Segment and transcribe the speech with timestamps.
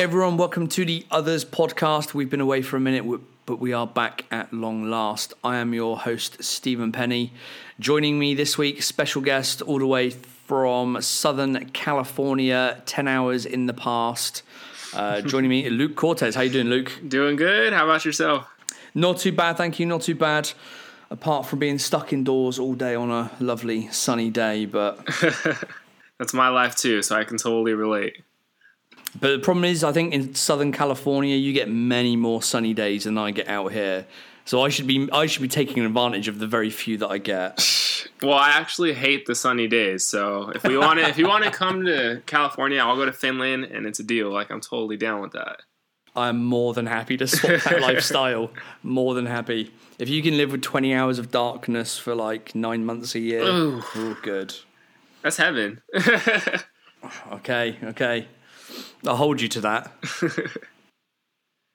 [0.00, 2.14] Hey everyone, welcome to the Otherz podcast.
[2.14, 3.04] We've been away for a minute,
[3.44, 5.34] but we are back at long last.
[5.44, 7.34] I am your host, Stephen Penny.
[7.78, 13.66] Joining me this week, special guest all the way from Southern California, 10 hours in
[13.66, 14.42] the past.
[14.94, 16.34] Uh, joining me, Luke Cortes.
[16.34, 16.90] How you doing, Luke?
[17.06, 17.74] Doing good.
[17.74, 18.48] How about yourself?
[18.94, 19.84] Not too bad, thank you.
[19.84, 20.50] Not too bad.
[21.10, 25.06] Apart from being stuck indoors all day on a lovely sunny day, but
[26.18, 28.22] that's my life too, so I can totally relate.
[29.18, 33.04] But the problem is, I think in Southern California, you get many more sunny days
[33.04, 34.06] than I get out here.
[34.44, 37.18] So I should be I should be taking advantage of the very few that I
[37.18, 37.58] get.
[38.22, 40.04] Well, I actually hate the sunny days.
[40.04, 43.12] So if we want to, if you want to come to California, I'll go to
[43.12, 44.30] Finland, and it's a deal.
[44.30, 45.62] Like I'm totally down with that.
[46.14, 48.50] I'm more than happy to swap that lifestyle.
[48.82, 49.72] More than happy.
[49.98, 53.42] If you can live with 20 hours of darkness for like nine months a year,
[53.42, 53.82] Ooh.
[53.94, 54.54] oh, good.
[55.22, 55.80] That's heaven.
[57.32, 58.26] okay, okay.
[59.06, 59.92] I'll hold you to that.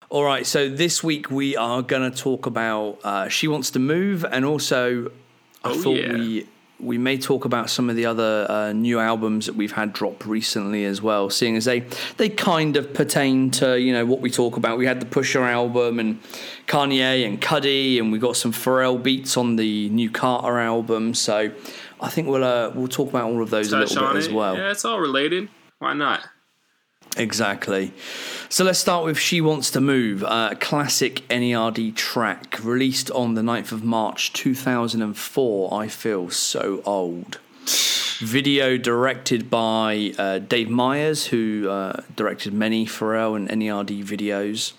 [0.09, 3.80] All right, so this week we are going to talk about uh, She Wants to
[3.80, 5.08] Move, and also
[5.64, 6.14] I oh, thought yeah.
[6.14, 6.48] we
[6.80, 10.26] we may talk about some of the other uh, new albums that we've had drop
[10.26, 11.81] recently as well, seeing as they
[12.18, 14.78] they kind of pertain to you know what we talk about.
[14.78, 16.22] We had the Pusha album and
[16.68, 21.14] Kanye and Cudi, and we got some Pharrell beats on the new Carter album.
[21.14, 21.52] So
[22.00, 24.30] I think we'll uh, we'll talk about all of those Touch a little bit as
[24.30, 24.56] well.
[24.56, 25.50] Yeah, it's all related.
[25.80, 26.22] Why not?
[27.18, 27.94] Exactly.
[28.50, 33.42] So let's start with She Wants to Move, a classic NERD track released on the
[33.42, 35.74] 9th of March 2004.
[35.74, 37.40] I feel so old.
[38.20, 44.74] Video directed by uh, Dave Meyers, who uh, directed many Pharrell and NERD videos.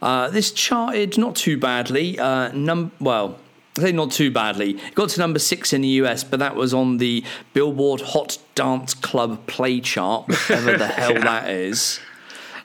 [0.00, 2.18] Uh, this charted not too badly.
[2.18, 3.38] Uh, num- well,
[3.78, 4.70] I say not too badly.
[4.70, 8.38] It got to number six in the US, but that was on the Billboard Hot
[8.54, 11.20] Dance Club Play Chart, whatever the hell yeah.
[11.20, 12.00] that is.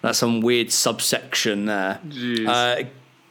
[0.02, 2.00] That's some weird subsection there.
[2.47, 2.84] Uh,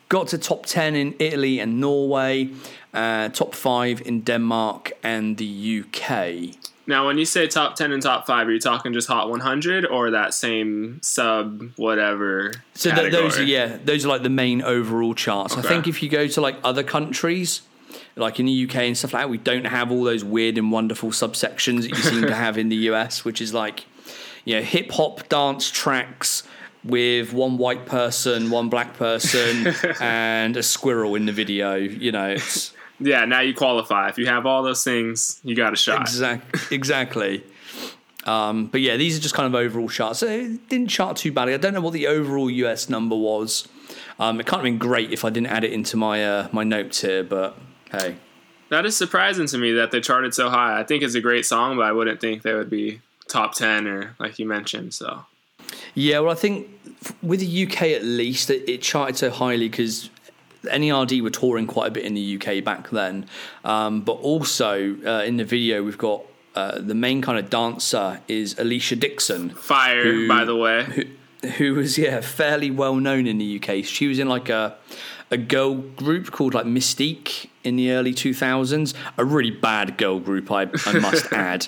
[0.09, 2.51] got to top 10 in Italy and Norway,
[2.95, 6.57] uh, top five in Denmark and the UK.
[6.87, 9.87] Now, when you say top 10 and top five, are you talking just Hot 100
[9.87, 12.53] or that same sub whatever?
[12.75, 15.57] So th- those are, yeah, those are like the main overall charts.
[15.57, 15.67] Okay.
[15.67, 17.63] I think if you go to like other countries,
[18.17, 20.71] like in the UK and stuff like that, we don't have all those weird and
[20.71, 23.85] wonderful subsections that you seem to have in the US, which is like,
[24.45, 26.43] you know, hip hop dance tracks
[26.85, 31.75] with one white person, one black person, and a squirrel in the video.
[31.75, 32.73] You know, it's.
[33.01, 34.09] Yeah, now you qualify.
[34.11, 36.03] If you have all those things, you got a shot.
[36.03, 36.77] Exactly.
[36.77, 37.45] exactly.
[38.25, 40.21] Um, but yeah, these are just kind of overall charts.
[40.21, 41.55] So it didn't chart too badly.
[41.55, 43.67] I don't know what the overall US number was.
[44.19, 46.63] Um, it can't have been great if I didn't add it into my uh, my
[46.63, 47.59] notes here, but
[47.93, 48.17] Hey.
[48.71, 50.81] That is surprising to me that they charted so high.
[50.81, 53.87] I think it's a great song, but I wouldn't think they would be top 10
[53.87, 54.95] or like you mentioned.
[54.95, 55.27] So,
[55.95, 56.69] yeah, well, I think
[57.23, 60.09] with the UK at least, it, it charted so highly because
[60.65, 63.27] NERD were touring quite a bit in the UK back then.
[63.63, 66.23] Um, but also uh, in the video, we've got
[66.55, 69.51] uh, the main kind of dancer is Alesha Dixon.
[69.51, 70.85] Fire, who, by the way.
[70.85, 73.85] Who, who was, yeah, fairly well known in the UK.
[73.85, 74.77] She was in like a
[75.33, 78.95] a girl group called like Mis-Teeq in the early 2000s.
[79.17, 81.67] A really bad girl group, I, I must add.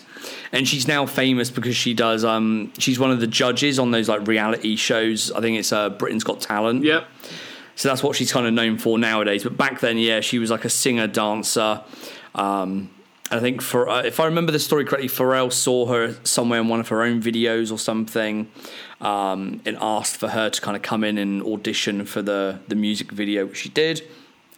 [0.52, 2.24] And she's now famous because she does.
[2.24, 5.32] Um, she's one of the judges on those like reality shows.
[5.32, 6.84] I think it's uh, Britain's Got Talent.
[6.84, 7.08] Yep.
[7.76, 9.42] So that's what she's kind of known for nowadays.
[9.42, 11.82] But back then, yeah, she was like a singer dancer.
[12.34, 12.90] Um,
[13.34, 16.68] I think for uh, if I remember the story correctly, Pharrell saw her somewhere in
[16.68, 18.48] one of her own videos or something,
[19.00, 22.76] um, and asked for her to kind of come in and audition for the the
[22.76, 24.02] music video, which she did,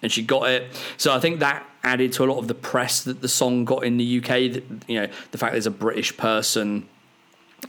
[0.02, 0.68] and she got it.
[0.98, 3.82] So I think that added to a lot of the press that the song got
[3.82, 4.52] in the UK.
[4.52, 6.86] That, you know, the fact there's a British person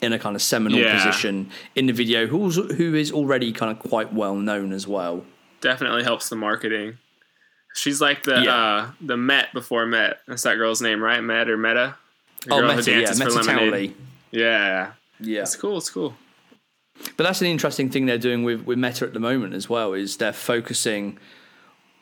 [0.02, 0.94] in a kind of seminal yeah.
[0.94, 5.24] position in the video who's who is already kind of quite well known as well.
[5.62, 6.98] Definitely helps the marketing.
[7.78, 8.56] She's like the yeah.
[8.56, 10.20] uh, the Met before Met.
[10.28, 11.22] That's that girl's name, right?
[11.22, 11.96] Met or Meta?
[12.46, 13.94] The oh, Mette, yeah, Mette
[14.32, 15.42] Yeah, yeah.
[15.42, 15.78] It's cool.
[15.78, 16.16] It's cool.
[17.16, 19.94] But that's an interesting thing they're doing with, with Mette at the moment as well,
[19.94, 21.20] is they're focusing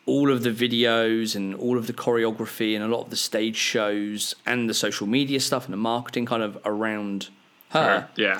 [0.05, 3.57] all of the videos and all of the choreography and a lot of the stage
[3.57, 7.29] shows and the social media stuff and the marketing kind of around
[7.69, 8.07] her.
[8.15, 8.39] Yeah.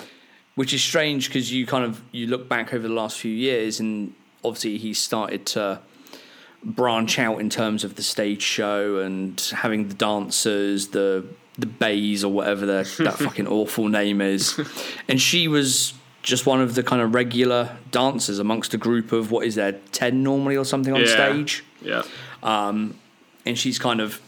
[0.53, 3.79] Which is strange because you kind of you look back over the last few years
[3.81, 5.81] and obviously he started to
[6.65, 11.25] branch out in terms of the stage show and having the dancers, the
[11.57, 14.59] the bays or whatever that fucking awful name is.
[15.07, 19.31] And she was just one of the kind of regular dancers amongst a group of
[19.31, 21.07] what is there ten normally or something on yeah.
[21.07, 21.63] stage.
[21.81, 22.03] Yeah.
[22.41, 22.99] Um,
[23.45, 24.19] and she's kind of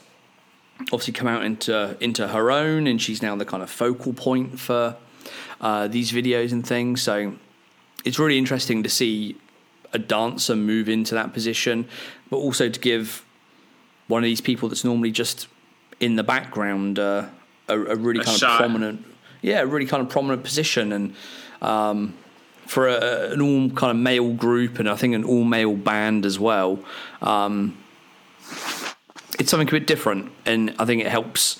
[0.93, 4.59] obviously come out into into her own, and she's now the kind of focal point
[4.59, 4.95] for
[5.59, 7.01] uh, these videos and things.
[7.01, 7.33] So
[8.05, 9.35] it's really interesting to see
[9.93, 11.87] a dancer move into that position,
[12.29, 13.23] but also to give
[14.07, 15.47] one of these people that's normally just
[15.99, 17.25] in the background uh,
[17.67, 18.51] a, a really A kind shot.
[18.51, 19.05] of prominent,
[19.41, 21.15] yeah, a really kind of prominent position, and
[21.61, 22.13] um,
[22.65, 26.25] for a, an all kind of male group, and I think an all male band
[26.25, 26.79] as well.
[27.21, 27.77] Um,
[29.39, 31.59] it's something a bit different, and I think it helps.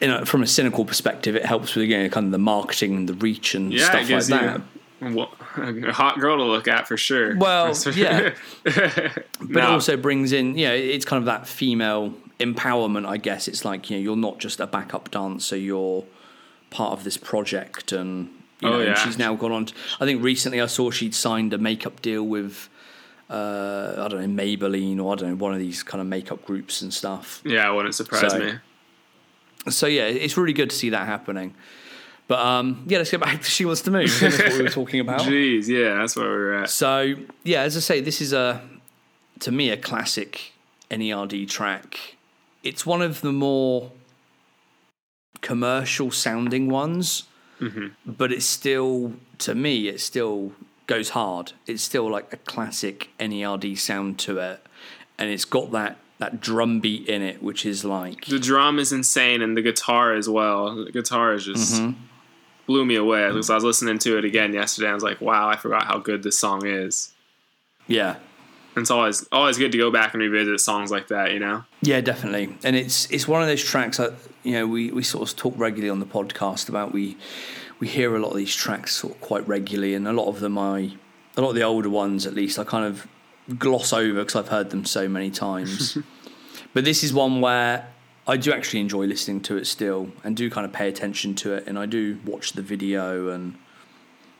[0.00, 3.14] You know, from a cynical perspective, it helps with kind of the marketing and the
[3.14, 4.60] reach and Yeah, stuff like that.
[5.00, 7.36] well, a hot girl to look at for sure.
[7.36, 8.34] Well, for yeah.
[8.62, 8.74] but
[9.40, 13.46] but it also brings in you know it's kind of that female empowerment i guess
[13.46, 16.04] it's like you know you're not just a backup dancer you're
[16.70, 18.26] part of this project and
[18.60, 18.94] you Oh, know and yeah.
[18.94, 22.24] she's now gone on to, i think recently i saw she'd signed a makeup deal
[22.24, 22.68] with
[23.30, 26.44] uh i don't know maybelline or i don't know one of these kind of makeup
[26.44, 28.52] groups and stuff yeah, it wouldn't surprise So- me.
[29.70, 31.54] so yeah it's really good to see that happening
[32.26, 34.68] but um yeah let's get back to she wants to move that's what we were
[34.68, 36.70] talking about Jeez, yeah, that's where we're at.
[36.70, 38.60] So yeah, as I say, this is a
[39.40, 40.52] to me a classic
[40.90, 42.16] NERD track.
[42.62, 43.90] It's one of the more
[45.40, 47.24] commercial sounding ones,
[48.06, 50.52] but it's still to me it still
[50.86, 51.52] goes hard.
[51.66, 54.60] It's still like a classic NERD sound to it,
[55.18, 58.92] and it's got that that drum beat in it, which is like The drum is
[58.92, 60.84] insane, and the guitar as well.
[60.84, 62.00] The guitar is just Mm-hmm.
[62.66, 63.28] Blew me away.
[63.28, 65.98] Because I was listening to it again yesterday, I was like, "Wow, I forgot how
[65.98, 67.12] good this song is."
[67.86, 68.16] yeah.
[68.76, 71.64] And it's always always good to go back and revisit songs like that, you know.
[71.82, 72.56] Yeah, definitely.
[72.64, 75.54] And it's it's one of those tracks that you know we, we sort of talk
[75.56, 76.92] regularly on the podcast about.
[76.92, 77.16] We
[77.78, 80.40] we hear a lot of these tracks sort of quite regularly, and a lot of
[80.40, 80.92] them I
[81.36, 83.06] a lot of the older ones at least I kind of
[83.58, 85.96] gloss over because I've heard them so many times.
[86.74, 87.86] but this is one where
[88.26, 91.54] I do actually enjoy listening to it still, and do kind of pay attention to
[91.54, 93.56] it, and I do watch the video and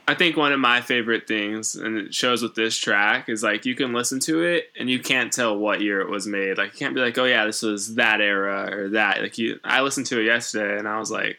[0.07, 3.65] I think one of my favorite things, and it shows with this track, is like
[3.65, 6.59] you can listen to it and you can't tell what year it was made.
[6.59, 9.59] Like you can't be like, "Oh yeah, this was that era or that." Like you,
[9.65, 11.39] I listened to it yesterday and I was like,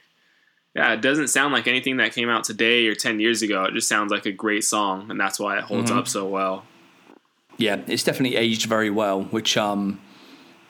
[0.76, 3.66] "Yeah, it doesn't sound like anything that came out today or ten years ago.
[3.66, 6.66] It just sounds like a great song, and that's why it holds up so well."
[7.58, 10.00] yeah, it's definitely aged very well, which um,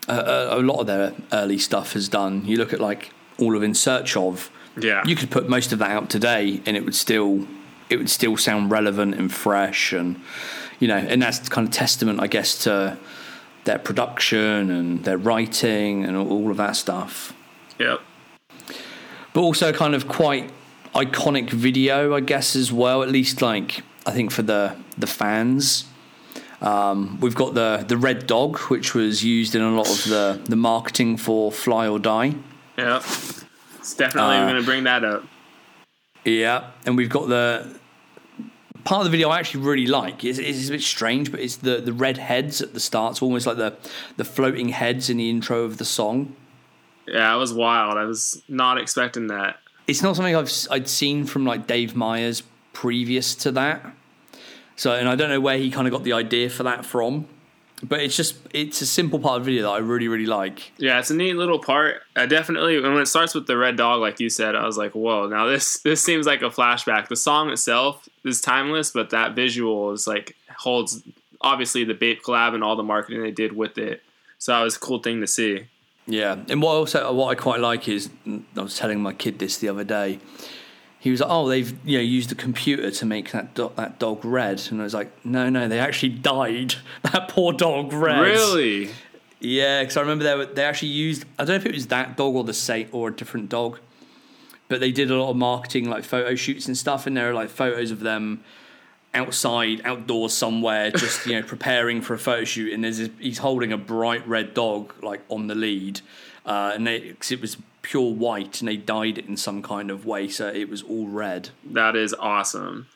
[0.07, 2.45] a, a, a lot of their early stuff has done.
[2.45, 4.49] You look at like all of In Search of,
[4.79, 7.47] Yeah, you could put most of that out today, and it would still
[7.89, 10.19] it would still sound relevant and fresh, and
[10.79, 12.97] you know, and that's kind of testament, I guess, to
[13.63, 17.33] their production and their writing and all of that stuff.
[17.79, 17.99] yep.
[19.33, 20.49] But also kind of quite
[20.93, 23.03] iconic video, I guess, as well.
[23.03, 25.85] At least like I think for the the fans.
[26.61, 30.41] Um, we've got the the red dog, which was used in a lot of the
[30.45, 32.33] the marketing for Fly or Die.
[32.77, 35.23] Yeah, It's definitely Uh, going to bring that up.
[36.23, 37.77] Yeah, and we've got the
[38.83, 40.23] part of the video I actually really like.
[40.23, 43.11] It's, it's a bit strange, but it's the the red heads at the start.
[43.13, 43.75] It's almost like the
[44.17, 46.35] the floating heads in the intro of the song.
[47.07, 47.97] Yeah, it was wild.
[47.97, 49.57] I was not expecting that.
[49.87, 52.41] It's not something I've I'd seen from like Dave Meyers
[52.73, 53.85] previous to that.
[54.75, 57.27] So, and I don't know where he kind of got the idea for that from,
[57.83, 60.71] but it's just it's a simple part of the video that I really really like.
[60.77, 62.01] Yeah, it's a neat little part.
[62.15, 64.77] I definitely and when it starts with the red dog, like you said, I was
[64.77, 67.07] like, "Whoa!" Now this this seems like a flashback.
[67.07, 71.03] The song itself is timeless, but that visual is like holds
[71.41, 74.01] obviously the Bape collab and all the marketing they did with it.
[74.39, 75.67] So that was a cool thing to see.
[76.07, 79.57] Yeah, and what also what I quite like is I was telling my kid this
[79.57, 80.19] the other day.
[81.05, 83.99] He was like, "Oh, they've you know used the computer to make that do- that
[83.99, 88.21] dog red," and I was like, "No, no, they actually dyed that poor dog red."
[88.21, 88.89] Really?
[89.39, 91.87] Yeah, because I remember they were, they actually used I don't know if it was
[91.87, 93.77] that dog or the same or a different dog,
[94.67, 97.33] but they did a lot of marketing like photo shoots and stuff, and there are
[97.35, 98.43] like photos of them
[99.13, 103.37] outside, outdoors somewhere, just you know preparing for a photo shoot, and there's this, he's
[103.37, 106.01] holding a bright red dog like on the lead,
[106.47, 109.89] uh, and they 'cause it was pure white, and they dyed it in some kind
[109.91, 111.49] of way, so it was all red.
[111.63, 112.87] That is awesome.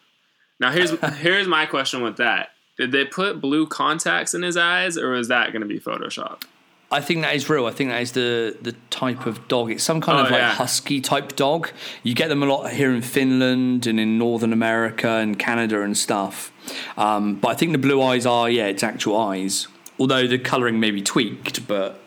[0.60, 2.50] Now here's here's my question with that.
[2.78, 6.44] Did they put blue contacts in his eyes, or was that going to be Photoshop?
[6.92, 7.68] I think that is real.
[7.68, 9.70] I think that is the the type of dog.
[9.70, 10.54] It's some kind Oh, of like yeah.
[10.54, 11.70] husky type dog.
[12.04, 15.96] You get them a lot here in Finland and in Northern America and Canada and
[15.96, 16.52] stuff.
[16.98, 19.68] Um, but I think the blue eyes are yeah, it's actual eyes.
[20.00, 22.00] Although the colouring may be tweaked, but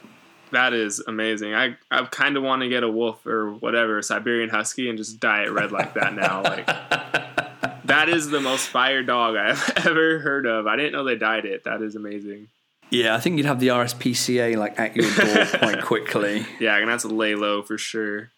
[0.52, 1.54] That is amazing.
[1.54, 5.18] I I kind of want to get a wolf or whatever Siberian Husky and just
[5.18, 6.42] dye it red like that now.
[6.42, 6.66] Like
[7.86, 10.66] that is the most fire dog I've ever heard of.
[10.66, 11.64] I didn't know they dyed it.
[11.64, 12.48] That is amazing.
[12.90, 16.46] yeah, I think you'd have the RSPCA like at your door quite quickly.
[16.60, 18.30] Yeah, and that's a lay low for sure.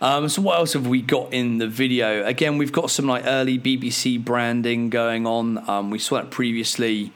[0.00, 2.24] Um, so what else have we got in the video?
[2.26, 5.68] Again, we've got some like early BBC branding going on.
[5.70, 7.12] Um, we saw that previously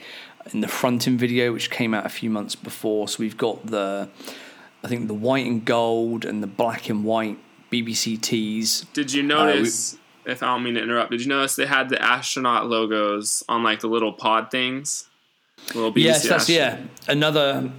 [0.53, 3.09] in the Frontin' video, which came out a few months before.
[3.09, 4.09] So we've got the,
[4.83, 7.39] I think the white and gold and the black and white
[7.73, 8.87] BBC tees.
[8.93, 9.95] Did you notice?
[9.95, 12.67] Uh, we, if I don't mean to interrupt, did you notice they had the astronaut
[12.69, 15.09] logos on like the little pod things?
[15.75, 16.79] Little BBC yes, that's yeah.
[17.09, 17.71] Another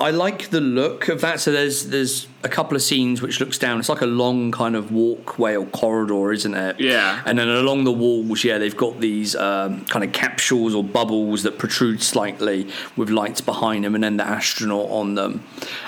[0.00, 1.40] I like the look of that.
[1.40, 3.78] So there's there's a couple of scenes which looks down.
[3.78, 6.80] It's like a long kind of walkway or corridor, isn't it?
[6.80, 7.22] Yeah.
[7.26, 11.42] And then along the walls, yeah, they've got these um, kind of capsules or bubbles
[11.42, 15.44] that protrude slightly with lights behind them, and then the astronaut on them.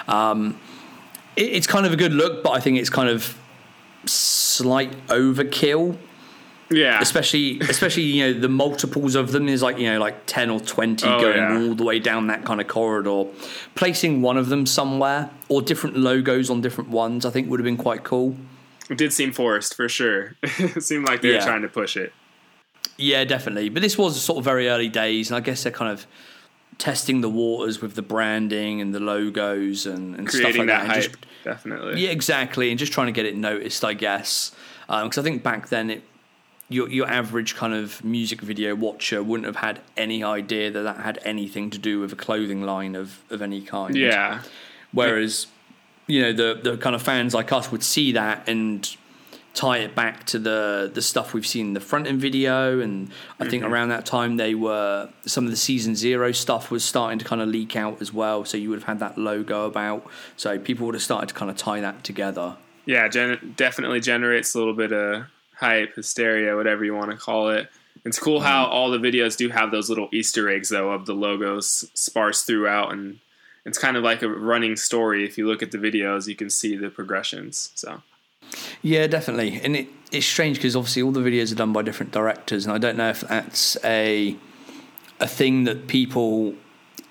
[0.06, 0.60] Um,
[1.34, 3.38] it, it's kind of a good look, but I think it's kind of
[4.04, 5.96] slight overkill
[6.70, 7.00] yeah.
[7.00, 10.60] Especially, especially you know the multiples of them is like you know like ten or
[10.60, 11.58] twenty oh, going yeah.
[11.58, 13.24] all the way down that kind of corridor.
[13.74, 17.64] Placing one of them somewhere or different logos on different ones, I think would have
[17.64, 18.36] been quite cool.
[18.90, 20.36] It did seem forced for sure.
[20.42, 21.38] it seemed like they yeah.
[21.38, 22.12] were trying to push it.
[22.96, 23.68] Yeah, definitely.
[23.68, 26.06] But this was sort of very early days, and I guess they're kind of
[26.78, 30.66] testing the waters with the branding and the logos and, and stuff like that.
[30.66, 30.86] that.
[30.86, 32.02] Hype, just, definitely.
[32.02, 34.52] Yeah, exactly, and just trying to get it noticed, I guess.
[34.86, 36.02] Because um, I think back then it
[36.72, 40.96] your your average kind of music video watcher wouldn't have had any idea that that
[40.98, 43.96] had anything to do with a clothing line of of any kind.
[43.96, 44.42] Yeah.
[44.92, 45.46] Whereas,
[46.06, 48.96] you know, the the kind of fans like us would see that and
[49.54, 53.48] tie it back to the the stuff we've seen in the Frontin' video and I
[53.48, 53.72] think mm-hmm.
[53.72, 57.42] around that time they were some of the season zero stuff was starting to kind
[57.42, 60.86] of leak out as well so you would have had that logo about so people
[60.86, 64.74] would have started to kind of tie that together yeah gen- definitely generates a little
[64.74, 65.26] bit of
[65.62, 67.68] hype, hysteria, whatever you want to call it.
[68.04, 68.72] It's cool how mm-hmm.
[68.72, 72.92] all the videos do have those little Easter eggs though of the logos sparse throughout,
[72.92, 73.20] and
[73.64, 75.24] it's kind of like a running story.
[75.24, 77.70] If you look at the videos, you can see the progressions.
[77.76, 78.02] So.
[78.82, 82.12] Yeah, definitely, and it, it's strange because obviously all the videos are done by different
[82.12, 84.36] directors, and I don't know if that's a
[85.20, 86.54] a thing that people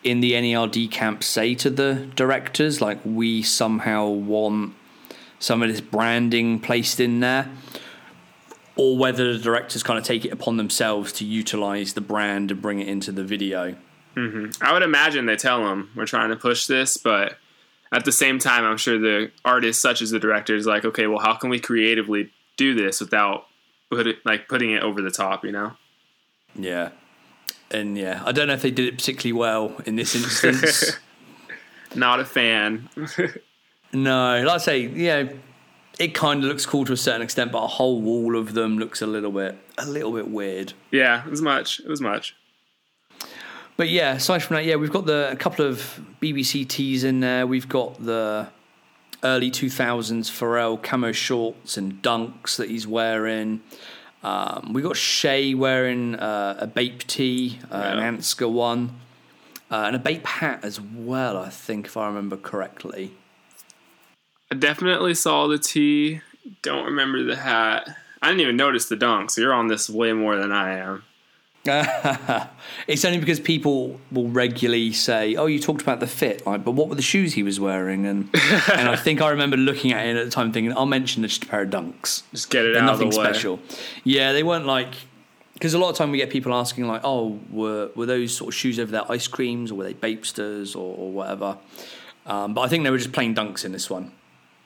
[0.03, 4.75] in the NERD camp say to the directors, like we somehow want
[5.39, 7.49] some of this branding placed in there,
[8.75, 12.61] or whether the directors kind of take it upon themselves to utilize the brand and
[12.61, 13.75] bring it into the video.
[14.15, 14.63] Mm-hmm.
[14.63, 17.37] I would imagine they tell them we're trying to push this, but
[17.91, 21.19] at the same time, I'm sure the artists, such as the directors, like, okay, well,
[21.19, 23.45] how can we creatively do this without
[23.89, 25.43] put it, like putting it over the top?
[25.43, 25.73] You know?
[26.55, 26.89] Yeah,
[27.69, 30.97] and yeah, I don't know if they did it particularly well in this instance.
[31.95, 32.89] Not a fan.
[33.93, 35.33] no, like I say, yeah,
[36.01, 38.79] it kind of looks cool to a certain extent, but a whole wall of them
[38.79, 40.73] looks a little bit a little bit weird.
[40.89, 41.79] Yeah, it was much.
[41.79, 42.35] It was much.
[43.77, 47.19] But yeah, aside from that, yeah, we've got the a couple of BBC tees in
[47.19, 47.45] there.
[47.45, 48.47] We've got the
[49.23, 53.61] early two thousands Pharrell camo shorts and dunks that he's wearing.
[54.23, 57.99] Um, we got Shay wearing uh, a Bape tee, uh, yeah.
[57.99, 58.99] an Ansgar one,
[59.69, 61.37] uh, and a Bape hat as well.
[61.37, 63.13] I think, if I remember correctly.
[64.51, 66.21] I definitely saw the tee.
[66.61, 67.87] Don't remember the hat.
[68.21, 71.03] I didn't even notice the dunk, so you're on this way more than I am.
[72.87, 76.71] it's only because people will regularly say, "Oh, you talked about the fit, like, but
[76.71, 78.29] what were the shoes he was wearing?" And
[78.73, 81.43] and I think I remember looking at it at the time, thinking, "I'll mention just
[81.43, 82.23] a pair of dunks.
[82.31, 83.25] Just get it They're out nothing of the way.
[83.25, 83.59] special."
[84.03, 84.95] Yeah, they weren't like
[85.53, 88.49] because a lot of time we get people asking like, "Oh, were were those sort
[88.49, 91.57] of shoes over there ice creams or were they Bapesters or, or whatever?"
[92.25, 94.11] Um, but I think they were just plain dunks in this one.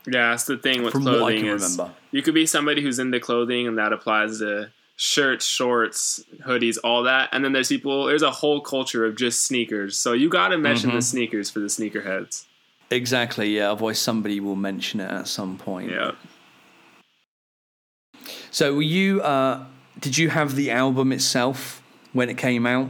[0.08, 1.46] Yeah, that's the thing with From clothing.
[1.46, 1.80] is.
[2.12, 7.04] You could be somebody who's into clothing, and that applies to shirts, shorts, hoodies, all
[7.04, 7.30] that.
[7.32, 8.06] And then there's people.
[8.06, 9.98] There's a whole culture of just sneakers.
[9.98, 10.98] So you got to mention mm-hmm.
[10.98, 12.46] the sneakers for the sneakerheads.
[12.92, 13.56] Exactly.
[13.56, 13.72] Yeah.
[13.72, 15.92] Otherwise, somebody will mention it at some point.
[15.92, 16.12] Yeah.
[18.52, 19.22] So, were you?
[19.22, 19.66] Uh,
[20.00, 21.82] did you have the album itself
[22.14, 22.90] when it came out?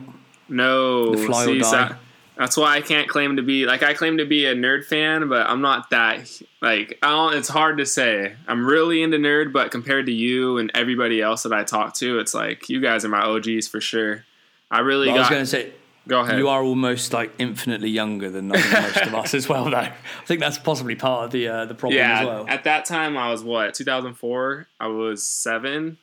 [0.50, 1.16] No.
[1.16, 1.96] The Fly See, or Die.
[2.38, 5.30] That's why I can't claim to be like I claim to be a nerd fan,
[5.30, 7.36] but I'm not that like I don't.
[7.36, 8.36] It's hard to say.
[8.48, 12.20] I'm really into nerd, but compared to you and everybody else that I talk to,
[12.20, 14.26] it's like you guys are my OGs for sure.
[14.70, 15.08] I really.
[15.08, 15.74] Got, I was going to say.
[16.08, 16.38] Go ahead.
[16.38, 18.64] You are almost like infinitely younger than most
[19.02, 19.78] of us as well, though.
[19.78, 19.94] I
[20.26, 22.46] think that's possibly part of the uh, the problem yeah, as well.
[22.48, 24.68] At that time, I was what 2004.
[24.80, 25.98] I was seven.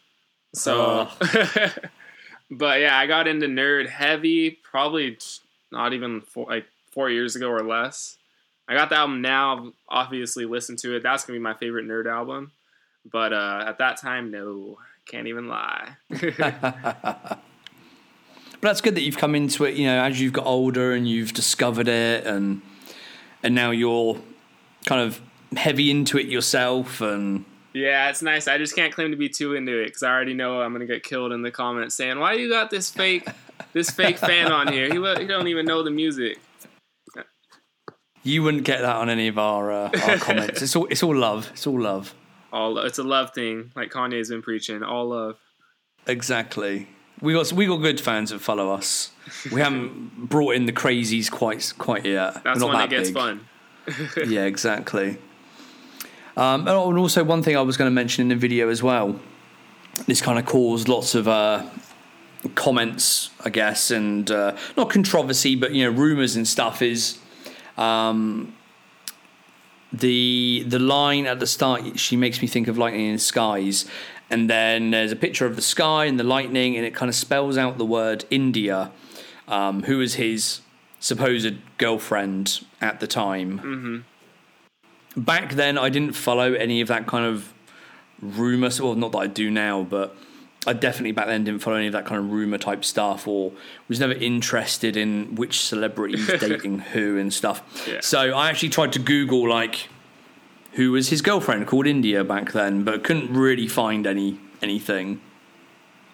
[0.54, 1.68] So, uh.
[2.50, 5.18] but yeah, I got into nerd heavy probably
[5.72, 8.16] not even four, like four years ago or less.
[8.68, 9.72] I got the album now.
[9.88, 11.02] Obviously, listened to it.
[11.02, 12.52] That's gonna be my favorite nerd album.
[13.10, 15.96] But uh, at that time, no, can't even lie.
[16.08, 17.38] but
[18.60, 19.74] that's good that you've come into it.
[19.74, 22.62] You know, as you've got older and you've discovered it, and
[23.42, 24.20] and now you're
[24.86, 25.20] kind of
[25.56, 28.46] heavy into it yourself, and Yeah, it's nice.
[28.46, 30.86] I just can't claim to be too into it because I already know I'm gonna
[30.86, 33.26] get killed in the comments saying, "Why you got this fake,
[33.72, 34.86] this fake fan on here.
[34.86, 36.38] He, he don't even know the music."
[38.24, 40.62] You wouldn't get that on any of our uh, our comments.
[40.62, 41.50] It's all it's all love.
[41.52, 42.14] It's all love.
[42.52, 44.82] All it's a love thing, like Kanye's been preaching.
[44.82, 45.38] All love.
[46.06, 46.88] Exactly.
[47.20, 49.10] We got we got good fans that follow us.
[49.52, 52.42] We haven't brought in the crazies quite quite yet.
[52.44, 53.16] That's not when that it gets big.
[53.16, 53.48] fun.
[54.28, 55.18] yeah, exactly.
[56.36, 59.18] Um, and also, one thing I was going to mention in the video as well.
[60.06, 61.64] This kind of caused lots of uh,
[62.54, 66.82] comments, I guess, and uh, not controversy, but you know, rumors and stuff.
[66.82, 67.18] Is
[67.76, 68.54] um,
[69.92, 71.98] the the line at the start?
[71.98, 73.86] She makes me think of lightning in the skies,
[74.30, 77.14] and then there's a picture of the sky and the lightning, and it kind of
[77.14, 78.90] spells out the word India,
[79.48, 80.60] um, who was his
[81.00, 84.04] supposed girlfriend at the time
[85.16, 87.52] back then I didn't follow any of that kind of
[88.20, 88.70] rumor.
[88.80, 90.16] Well, not that I do now, but
[90.66, 93.52] I definitely back then didn't follow any of that kind of rumor type stuff, or
[93.88, 97.62] was never interested in which celebrities dating who and stuff.
[97.88, 98.00] Yeah.
[98.00, 99.88] So I actually tried to Google like
[100.72, 105.20] who was his girlfriend called India back then, but couldn't really find any anything.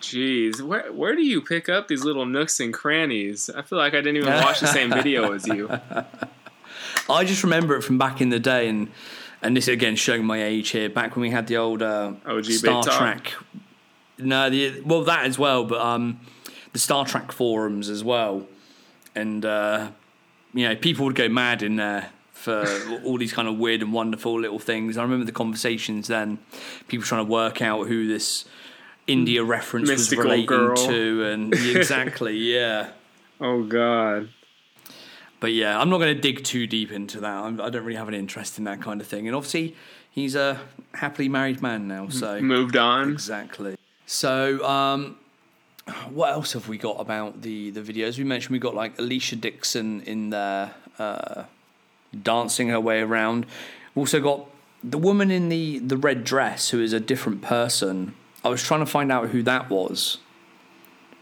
[0.00, 3.50] Jeez, where where do you pick up these little nooks and crannies?
[3.50, 5.68] I feel like I didn't even watch the same video as you.
[7.10, 8.88] I just remember it from back in the day, and
[9.42, 10.88] and this again showing my age here.
[10.88, 12.12] Back when we had the old uh,
[12.42, 12.98] Star Talk.
[12.98, 13.32] Trek.
[14.18, 16.20] No, the well that as well, but um,
[16.72, 18.46] the Star Trak forums as well,
[19.14, 19.90] and uh,
[20.52, 22.64] you know people would go mad in there for
[23.04, 24.96] all these kind of weird and wonderful little things.
[24.96, 26.38] I remember the conversations then,
[26.88, 28.44] people trying to work out who this
[29.06, 30.76] India reference Mystical was relating girl.
[30.76, 32.90] to, and exactly, yeah.
[33.40, 34.30] Oh God.
[35.40, 37.32] But yeah, I'm not going to dig too deep into that.
[37.32, 39.28] I'm, I don't really have an interest in that kind of thing.
[39.28, 39.76] And obviously,
[40.10, 40.60] he's a
[40.94, 42.08] happily married man now.
[42.08, 43.12] So Moved on.
[43.12, 43.76] exactly.
[44.08, 45.18] So um,
[46.08, 48.16] what else have we got about the the videos?
[48.16, 51.44] We mentioned we got like Alesha Dixon in there uh,
[52.22, 53.44] dancing her way around.
[53.94, 54.46] We've also got
[54.82, 58.14] the woman in the the red dress who is a different person.
[58.42, 60.16] I was trying to find out who that was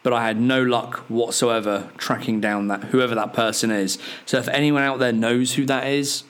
[0.05, 3.99] but I had no luck whatsoever tracking down that whoever that person is.
[4.25, 6.22] So if anyone out there knows who that is,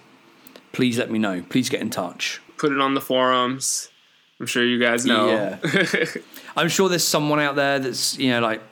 [0.73, 1.43] please let me know.
[1.51, 2.41] Please get in touch.
[2.57, 3.91] Put it on the forums.
[4.41, 5.29] I'm sure you guys know.
[5.29, 5.59] Yeah.
[6.57, 8.63] I'm sure there's someone out there that's you know like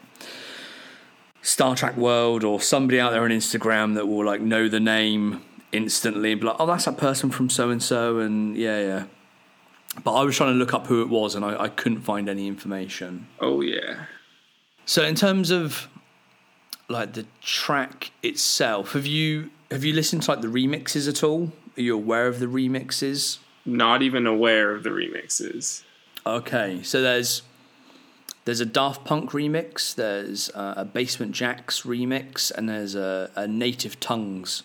[1.42, 5.42] Star Trak World or somebody out there on Instagram that will like know the name
[5.73, 9.05] instantly and be like, oh, that's that person from so and so, and yeah, yeah.
[10.03, 12.29] But I was trying to look up who it was and I, I couldn't find
[12.29, 13.27] any information.
[13.40, 14.07] oh yeah.
[14.87, 15.88] So in terms of
[16.88, 21.53] like the track itself, have you have you listened to like the remixes at all?
[21.77, 23.38] Are you aware of the remixes?
[23.66, 25.83] Not even aware of the remixes.
[26.27, 27.42] Okay, so there's
[28.44, 33.46] there's a Daft Punk remix, there's uh, a Basement Jaxx remix, and there's a, a
[33.46, 34.62] Native Tongues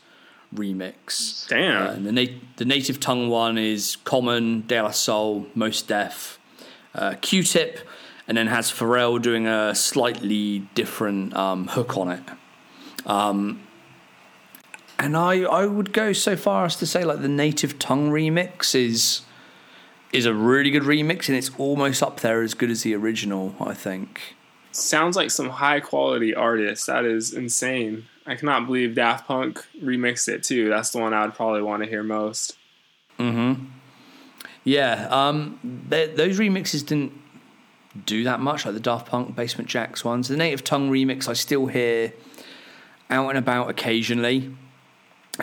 [0.53, 1.47] remix.
[1.47, 1.87] Damn.
[1.87, 6.39] Uh, and the, na- the Native Tongue one is Common, De La Soul, Mos Def,
[6.93, 7.79] uh, Q-Tip,
[8.27, 12.23] and then has Pharrell doing a slightly different um, hook on it.
[13.05, 13.61] Um,
[14.99, 18.75] and I, I would go so far as to say like the Native Tongue remix
[18.75, 19.21] is
[20.11, 23.55] is a really good remix and it's almost up there as good as the original,
[23.59, 24.35] I think.
[24.71, 26.87] Sounds like some high quality artist.
[26.87, 28.05] That is insane.
[28.25, 30.69] I cannot believe Daft Punk remixed it too.
[30.69, 32.55] That's the one I would probably want to hear most.
[33.19, 33.67] Mhm.
[34.63, 37.13] Yeah, um, th- those remixes didn't
[38.05, 40.27] do that much, like the Daft Punk, Basement Jaxx ones.
[40.27, 42.13] The Native Tongue remix, I still hear
[43.09, 44.55] out and about occasionally.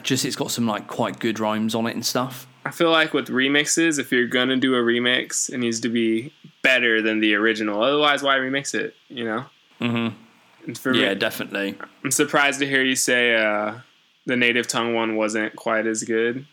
[0.02, 2.46] Just it's got some like quite good rhymes on it and stuff.
[2.66, 6.33] I feel like with remixes, if you're gonna do a remix, it needs to be
[6.62, 7.83] better than the original.
[7.83, 8.94] Otherwise, why remix it?
[9.09, 9.44] You know.
[9.81, 10.94] Mm-hmm.
[10.94, 11.76] Yeah, me, definitely.
[12.05, 13.74] I'm surprised to hear you say uh,
[14.26, 16.46] the native tongue one wasn't quite as good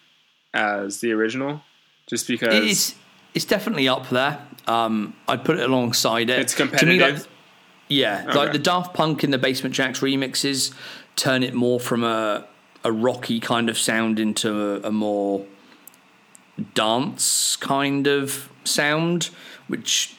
[0.53, 1.61] as the original,
[2.07, 2.95] just because It's
[3.33, 4.39] it's definitely up there.
[4.67, 6.39] Um, I'd put it alongside it.
[6.39, 7.19] It's To me, competitive?
[7.21, 7.27] like,
[7.87, 8.37] yeah, Okay.
[8.37, 10.73] like the Daft Punk in the Basement Jaxx remixes
[11.15, 12.45] turn it more from a
[12.85, 14.49] a rocky kind of sound into
[14.85, 15.45] a, a more
[16.73, 19.29] dance kind of sound,
[19.67, 20.15] which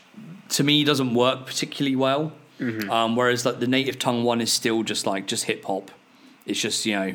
[0.50, 2.32] to me doesn't work particularly well.
[2.90, 5.90] Um, whereas like the Native Tongue one is still just like just hip hop.
[6.46, 7.14] It's just you know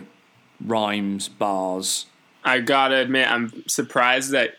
[0.63, 2.05] rhymes, bars.
[2.43, 4.55] I gotta admit, I'm surprised that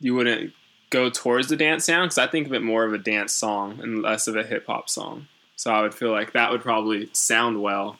[0.00, 0.52] you wouldn't
[0.90, 3.80] go towards the dance sound because I think of it more of a dance song
[3.82, 5.26] and less of a hip hop song.
[5.56, 7.98] So I would feel like that would probably sound well,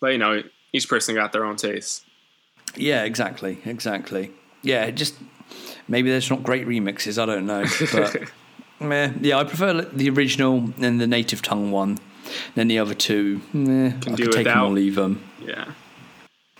[0.00, 0.42] but you know,
[0.72, 2.04] each person got their own taste.
[2.76, 4.32] Yeah, exactly, exactly.
[4.64, 5.14] Yeah, just
[5.86, 7.22] maybe there's not great remixes.
[7.22, 8.30] I don't know, but
[8.80, 9.12] meh.
[9.20, 11.98] yeah, I prefer the original and the native tongue one.
[12.54, 15.22] Then the other two, meh, Can I do could take them or leave them.
[15.44, 15.72] Yeah.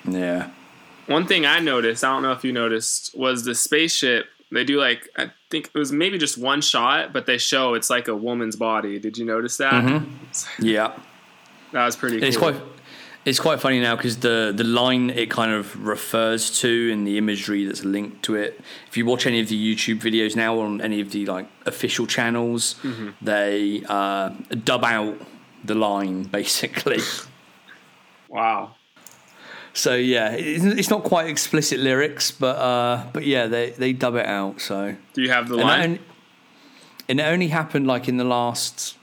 [0.06, 0.50] Yeah.
[1.06, 4.26] One thing I noticed, I don't know if you noticed, was the spaceship.
[4.52, 7.90] They do like I think it was maybe just one shot, but they show it's
[7.90, 8.98] like a woman's body.
[8.98, 9.72] Did you notice that?
[9.72, 10.64] Mm-hmm.
[10.64, 10.92] Yeah.
[11.72, 12.28] That was pretty cool.
[12.28, 12.54] It's quite
[13.24, 17.16] it's quite funny now because the the line it kind of refers to and the
[17.18, 18.60] imagery that's linked to it.
[18.88, 22.06] If you watch any of the YouTube videos now on any of the like official
[22.06, 23.08] channels, Mm-hmm.
[23.22, 24.30] they uh,
[24.64, 25.16] dub out
[25.64, 26.98] the line basically.
[28.28, 28.74] wow.
[29.72, 34.14] so yeah, it's, it's not quite explicit lyrics, but uh, but yeah, they they dub
[34.16, 34.60] it out.
[34.60, 35.82] So Do you have the and, line?
[35.82, 36.00] only,
[37.08, 38.96] and it only happened like in the last,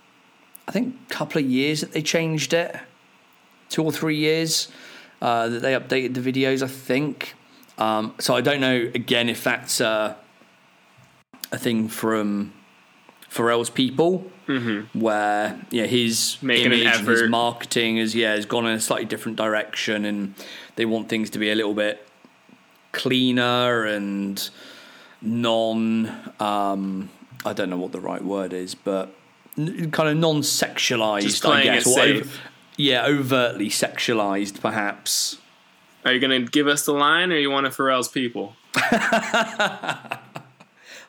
[0.68, 2.76] I think, couple of years that they changed it.
[3.72, 4.68] Two or three years
[5.22, 6.62] uh, that they updated the videos.
[6.62, 7.34] I think.
[7.78, 10.14] Um, so I don't know again if that's uh,
[11.52, 12.54] a thing from
[13.30, 14.30] Pharrell's people,
[14.94, 16.48] where yeah his Mm-hmm.
[16.48, 20.36] Making image his marketing has yeah has gone in a slightly different direction, and
[20.76, 22.06] they want things to be a little bit
[22.92, 24.50] cleaner and
[25.22, 27.10] non um
[27.46, 29.16] I don't know what the right word is, but
[29.58, 31.88] n- kind of non-sexualized, I guess.
[31.88, 32.22] or safe.
[32.22, 32.30] over-
[32.82, 35.38] yeah, overtly sexualized, perhaps.
[36.04, 38.56] Are you gonna give us the line, or you want to Pharrell's people?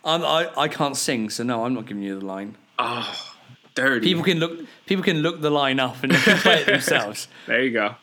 [0.04, 2.56] I'm, I I can't sing, so no, I'm not giving you the line.
[2.78, 3.32] Oh,
[3.74, 4.06] dirty.
[4.06, 7.28] People can look people can look the line up and play it themselves.
[7.46, 7.94] There you go.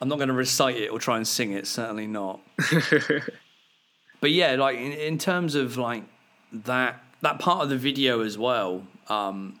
[0.00, 1.66] I'm not going to recite it or try and sing it.
[1.66, 2.40] Certainly not.
[4.20, 6.04] but yeah, like in, in terms of like
[6.52, 9.57] that that part of the video as well, um,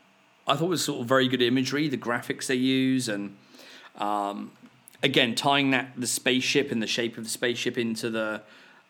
[0.48, 1.88] I thought it was sort of very good imagery.
[1.88, 3.36] The graphics they use and
[3.96, 4.52] um,
[5.02, 8.42] again tying that the spaceship and the shape of the spaceship into the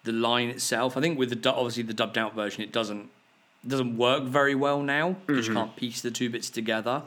[0.05, 0.97] the line itself.
[0.97, 3.11] I think with the obviously the dubbed out version, it doesn't
[3.65, 7.03] it doesn't work very well now because you can't piece the two bits together.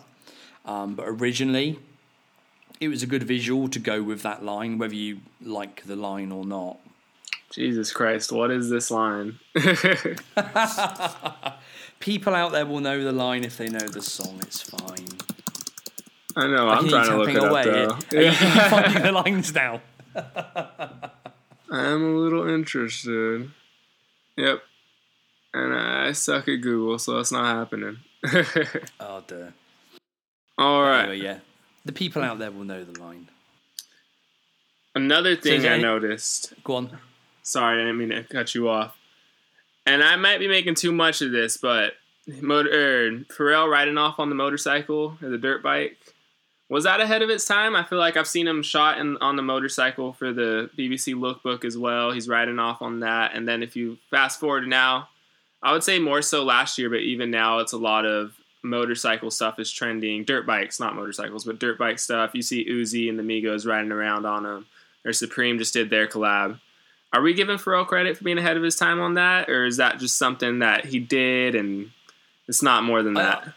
[0.66, 1.80] Um, but originally,
[2.80, 6.32] it was a good visual to go with that line, whether you like the line
[6.32, 6.78] or not.
[7.52, 9.40] Jesus Christ, what is this line?
[12.02, 14.40] People out there will know the line if they know the song.
[14.42, 15.08] It's fine.
[16.36, 16.68] I know.
[16.68, 17.62] I'm trying to look it away?
[17.62, 17.66] up
[18.12, 18.18] though.
[18.18, 18.32] Are are you
[18.70, 19.82] finding the lines now?
[21.70, 23.50] I'm a little interested.
[24.38, 24.62] Yep.
[25.54, 27.98] And I suck at Google, so that's not happening.
[29.00, 29.54] Oh dear.
[30.58, 31.02] All right.
[31.10, 31.40] Anyway, yeah,
[31.86, 33.30] the people out there will know the line.
[34.94, 36.54] Another thing there I any- noticed.
[36.64, 36.98] Go on.
[37.44, 38.96] Sorry, I didn't mean to cut you off.
[39.91, 41.93] And I might be making too much of this, but
[42.41, 45.97] motor er, Pharrell riding off on the motorcycle or the dirt bike
[46.71, 47.75] was that ahead of its time?
[47.75, 51.65] I feel like I've seen him shot in, on the motorcycle for the BBC Lookbook
[51.65, 52.12] as well.
[52.12, 55.10] He's riding off on that, and then if you fast forward now,
[55.62, 59.32] I would say more so last year, but even now it's a lot of motorcycle
[59.32, 60.23] stuff is trending.
[60.23, 62.32] Dirt bikes, not motorcycles, but dirt bike stuff.
[62.34, 64.65] You see Uzi and the Migos riding around on them.
[65.04, 66.62] Or Supreme just did their collab.
[67.13, 69.78] Are we giving Pharrell credit for being ahead of his time on that, or is
[69.78, 71.91] that just something that he did and
[72.47, 73.54] it's not more than that?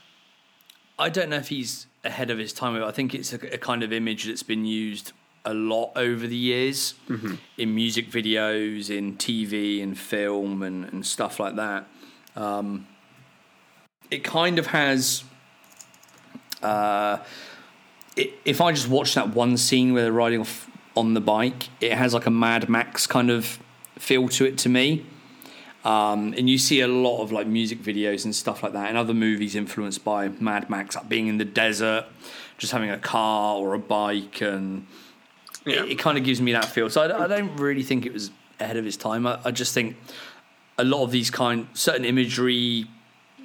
[0.99, 2.83] I don't know if he's ahead of his time.
[2.83, 5.13] I think it's a, a kind of image that's been used
[5.45, 6.95] a lot over the years
[7.59, 11.87] in music videos, in TV and film and, and stuff like that.
[12.35, 12.87] Um,
[14.11, 15.25] it kind of has.
[16.63, 17.19] Uh,
[18.17, 21.69] it, if I just watch that one scene where they're riding off on the bike,
[21.81, 23.59] it has like a Mad Max kind of
[23.99, 25.05] feel to it to me.
[25.85, 28.97] Um, and you see a lot of like music videos and stuff like that, and
[28.97, 32.07] other movies influenced by Mad Max, like being in the desert,
[32.57, 34.87] just having a car or a bike, and
[35.67, 35.83] Yeah.
[35.85, 36.89] it, it kind of gives me that feel.
[36.89, 38.31] So I, I don't really think it was
[38.61, 39.27] ahead of its time.
[39.27, 39.97] I, I just think
[40.79, 42.87] a lot of these kind, certain imagery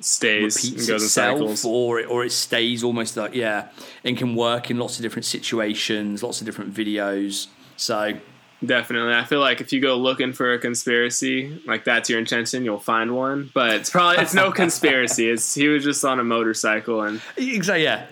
[0.02, 1.66] Stays and goes in itself, cycles.
[1.66, 3.70] or it, or it stays almost like yeah,
[4.04, 7.48] and can work in lots of different situations, lots of different videos.
[7.76, 8.20] So
[8.66, 9.14] Definitely.
[9.14, 12.78] I feel like if you go looking for a conspiracy, like that's your intention, you'll
[12.80, 13.50] find one.
[13.54, 15.30] But it's probably it's no conspiracy.
[15.30, 17.84] It's he was just on a motorcycle and Exactly.
[17.84, 18.06] Yeah,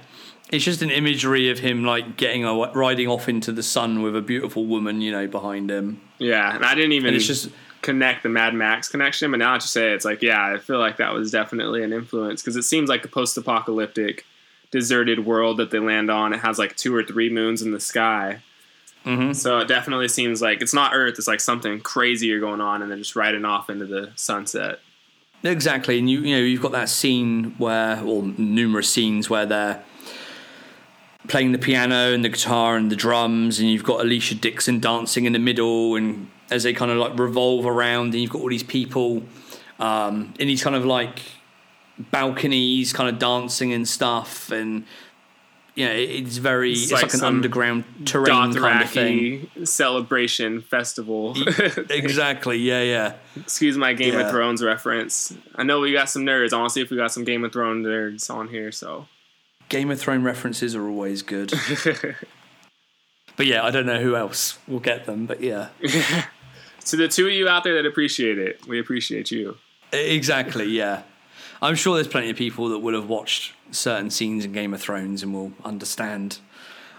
[0.49, 4.15] it's just an imagery of him like getting a, riding off into the sun with
[4.15, 5.99] a beautiful woman, you know, behind him.
[6.17, 7.49] yeah, and I didn't even And it's just
[7.87, 10.57] connect the Mad Max connection, but now that you say it, it's like yeah, I
[10.57, 14.25] feel like that was definitely an influence because it seems like a post-apocalyptic,
[14.71, 16.33] deserted world that they land on.
[16.33, 18.41] It has like two or three moons in the sky.
[19.05, 19.33] Mhm.
[19.33, 21.15] So it definitely seems like it's not Earth.
[21.17, 24.79] It's like something crazier going on, and they're just riding off into the sunset.
[25.43, 29.81] exactly, and you you know you've got that scene where, or numerous scenes where they're
[31.29, 35.23] playing the piano and the guitar and the drums, and you've got Alesha Dixon dancing
[35.23, 38.49] in the middle, and as they kind of like revolve around, and you've got all
[38.49, 39.23] these people
[39.79, 41.21] um, in these kind of like
[42.11, 44.85] balconies, kind of dancing and stuff, and
[45.75, 49.47] you know, it's very it's, It's like, like an underground terrain kind of thing.
[49.63, 51.35] Celebration festival.
[51.91, 52.57] exactly.
[52.57, 53.13] Yeah, yeah.
[53.35, 54.21] Excuse my Game Yeah.
[54.21, 55.35] of Thrones reference.
[55.55, 56.51] I know we got some nerds.
[56.51, 58.71] I want to see if we got some Game of Thrones nerds on here.
[58.71, 59.05] So
[59.69, 61.53] Game of Thrones references are always good.
[63.35, 65.67] but yeah, I don't know who else will get them, but yeah.
[66.87, 69.57] to the two of you out there that appreciate it, we appreciate you.
[69.91, 71.03] Exactly, yeah.
[71.61, 74.81] I'm sure there's plenty of people that will have watched certain scenes in Game of
[74.81, 76.39] Thrones and will understand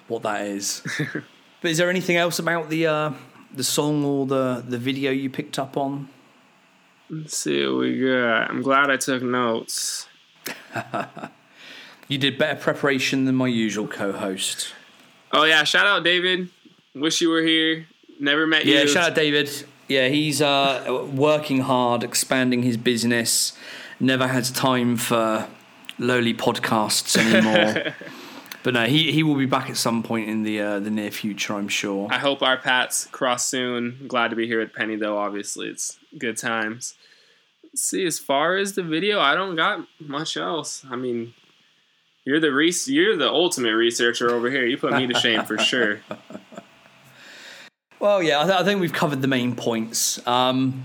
[0.09, 0.83] what that is.
[1.61, 3.13] but is there anything else about the uh,
[3.55, 6.09] the song or the, the video you picked up on?
[7.11, 8.51] Let's see what we got.
[8.51, 10.09] I'm glad I took notes.
[12.09, 14.73] You did better preparation than my usual co-host.
[15.31, 16.49] Oh yeah, shout out David.
[16.95, 17.87] Wish you were here.
[18.19, 18.75] Never met you.
[18.75, 19.51] Yeah, shout out David.
[19.89, 23.55] Yeah, he's uh, working hard, expanding his business.
[23.99, 25.49] Never has time for
[25.99, 27.95] lowly podcasts anymore.
[28.63, 31.11] but no, he, he will be back at some point in the uh, the near
[31.11, 32.09] future, I'm sure.
[32.11, 34.05] I hope our paths cross soon.
[34.07, 35.17] Glad to be here with Penny though.
[35.17, 36.95] Obviously, it's good times.
[37.65, 40.85] Let's see, as far as the video, I don't got much else.
[40.91, 41.35] I mean,
[42.25, 44.67] you're the re- you're the ultimate researcher over here.
[44.67, 46.01] You put me to shame for sure.
[48.01, 50.25] Well, yeah, I, th- I think we've covered the main points.
[50.27, 50.85] Um,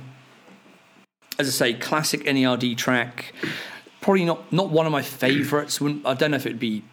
[1.37, 3.33] as I say, classic NERD track.
[4.01, 5.81] Probably not not one of my favourites.
[5.81, 6.83] I don't know if it'd be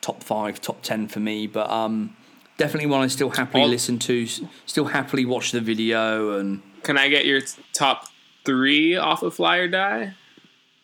[0.00, 2.16] top five, top ten for me, but um,
[2.56, 4.26] definitely one I still happily listen to.
[4.66, 6.62] Still happily watch the video and.
[6.82, 7.40] Can I get your
[7.72, 8.06] top
[8.44, 10.14] three off of Fly or Die?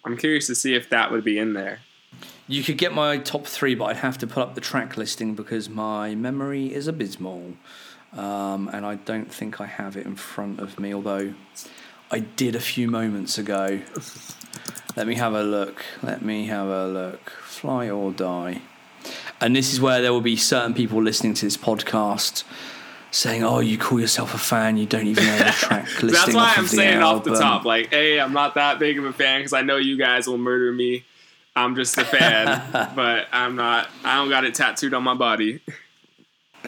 [0.05, 1.79] I'm curious to see if that would be in there.
[2.49, 5.37] You could get my top three, but I'd have to put up the track listing
[5.37, 7.55] because my memory is abysmal.
[8.17, 11.35] Um, and I don't think I have it in front of me, although
[12.11, 13.81] I did a few moments ago.
[14.97, 15.85] Let me have a look.
[16.03, 17.31] Let me have a look.
[17.31, 18.61] Fly or die.
[19.41, 22.45] And this is where there will be certain people listening to this podcast
[23.11, 26.11] saying, Oh, you call yourself a fan, you don't even know the track listing.
[26.11, 29.05] That's why I'm saying off the album." top, like, hey, I'm not that big of
[29.05, 31.05] a fan because I know you guys will murder me.
[31.55, 32.63] I'm just a fan,
[32.97, 33.89] but I'm not.
[34.05, 35.61] I don't got it tattooed on my body.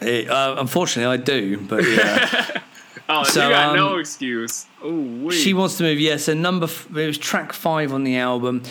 [0.01, 2.61] It- uh, unfortunately, I do, but yeah.
[3.07, 4.65] Oh, So, you got no um, excuse.
[4.83, 5.29] Oh.
[5.29, 5.99] She wants to move.
[5.99, 8.63] Yeah, so number f- it was track five on the album.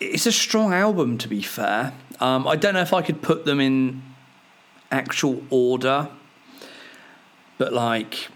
[0.00, 1.92] It's a strong album, to be fair.
[2.20, 4.02] Um, I don't know if I could put them in
[4.90, 6.08] actual order,
[7.58, 8.28] but like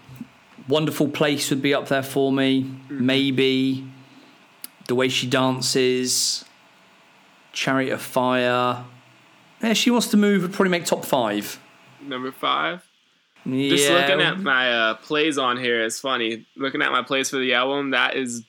[0.67, 2.71] "Wonderful Place" would be up there for me.
[2.89, 3.87] Maybe
[4.87, 6.45] the way she dances,
[7.51, 8.83] "Chariot of Fire."
[9.63, 10.43] Yeah, she wants to move.
[10.43, 11.59] Would probably make top five.
[12.01, 12.83] Number five.
[13.45, 16.45] Yeah, Just looking at my uh, plays on here, it's funny.
[16.57, 18.43] Looking at my plays for the album, that is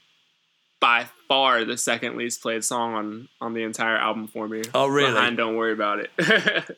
[0.81, 4.63] by far the second least played song on on the entire album for me.
[4.75, 5.13] Oh, really?
[5.13, 6.11] Behind Don't worry about it.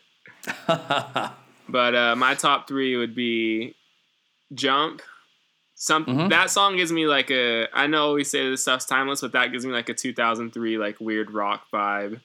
[1.68, 3.74] but uh, my top three would be
[4.54, 5.00] Jump.
[5.74, 6.30] Some Mhm.
[6.30, 7.66] that song gives me like a.
[7.72, 11.00] I know we say this stuff's timeless, but that gives me like a 2003 like
[11.00, 12.20] weird rock vibe.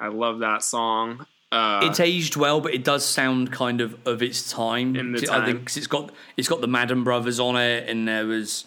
[0.00, 1.26] I love that song.
[1.52, 4.96] Uh, it's aged well, but it does sound kind of of its time.
[4.96, 5.44] In the I time.
[5.46, 8.64] think 'cause it's got it's got the Madden Brothers on it, and there was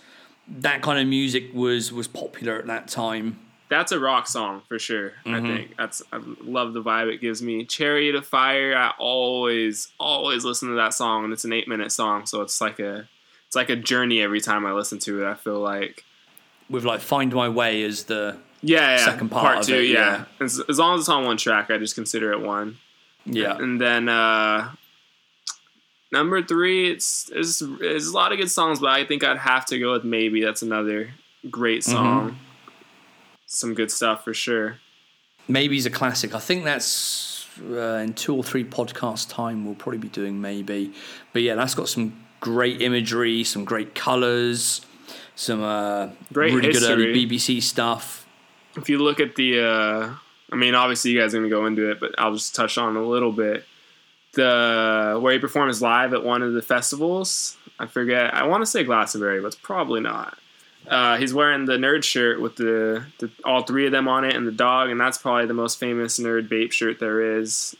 [0.47, 3.39] that kind of music was was popular at that time.
[3.67, 5.13] that's a rock song for sure.
[5.25, 5.47] I Mhm.
[5.57, 7.65] think that's I love the vibe it gives me.
[7.65, 11.91] Chariot of Fire, I always always listen to that song, and it's an eight minute
[11.91, 13.07] song, so it's like a
[13.47, 15.27] it's like a journey every time I listen to it.
[15.27, 16.05] I feel like
[16.69, 19.05] With like "Find My Way" as the yeah, yeah.
[19.05, 20.25] Second part of two, it, yeah.
[20.39, 22.77] As, as long as it's on one track, I just consider it one.
[23.25, 23.57] yeah.
[23.57, 24.71] And then uh
[26.11, 29.65] number three, it's there's, there's a lot of good songs, but I think I'd have
[29.67, 30.41] to go with maybe.
[30.43, 31.09] That's another
[31.49, 31.91] great Mm-hmm.
[31.91, 32.39] song.
[33.47, 34.77] Some good stuff for sure.
[35.47, 36.33] Maybe's a classic.
[36.33, 39.65] I think that's uh, in two or three podcast time.
[39.65, 40.91] We'll probably be doing maybe,
[41.33, 44.81] but yeah, that's got some great imagery, some great colors,
[45.35, 47.13] some uh, Great really good early.
[47.27, 48.24] BBC stuff.
[48.77, 50.13] If you look at the uh
[50.51, 52.95] I mean obviously you guys are gonna go into it, but I'll just touch on
[52.95, 53.65] a little bit.
[54.33, 57.57] The where he performs live at one of the festivals.
[57.79, 60.37] I forget I wanna say Glastonbury, but it's probably not.
[60.87, 64.35] Uh, he's wearing the nerd shirt with the, the all three of them on it
[64.35, 67.75] and the dog, and that's probably the most famous nerd Bape shirt there is.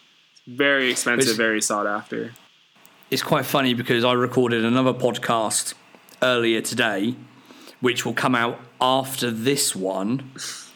[0.48, 2.32] Very expensive, It's- very sought after.
[3.12, 5.76] it's quite funny because I recorded another podcast
[6.24, 7.16] earlier today,
[7.80, 10.32] which will come out after this one.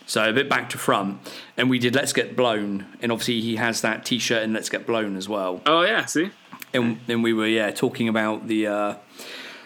[0.09, 1.19] So a bit back to front,
[1.55, 4.87] and we did Let's Get Blown, and obviously he has that T-shirt and Let's Get
[4.87, 5.61] Blown as well.
[5.67, 6.31] Oh yeah, see.
[6.73, 8.95] And then we were yeah talking about the uh,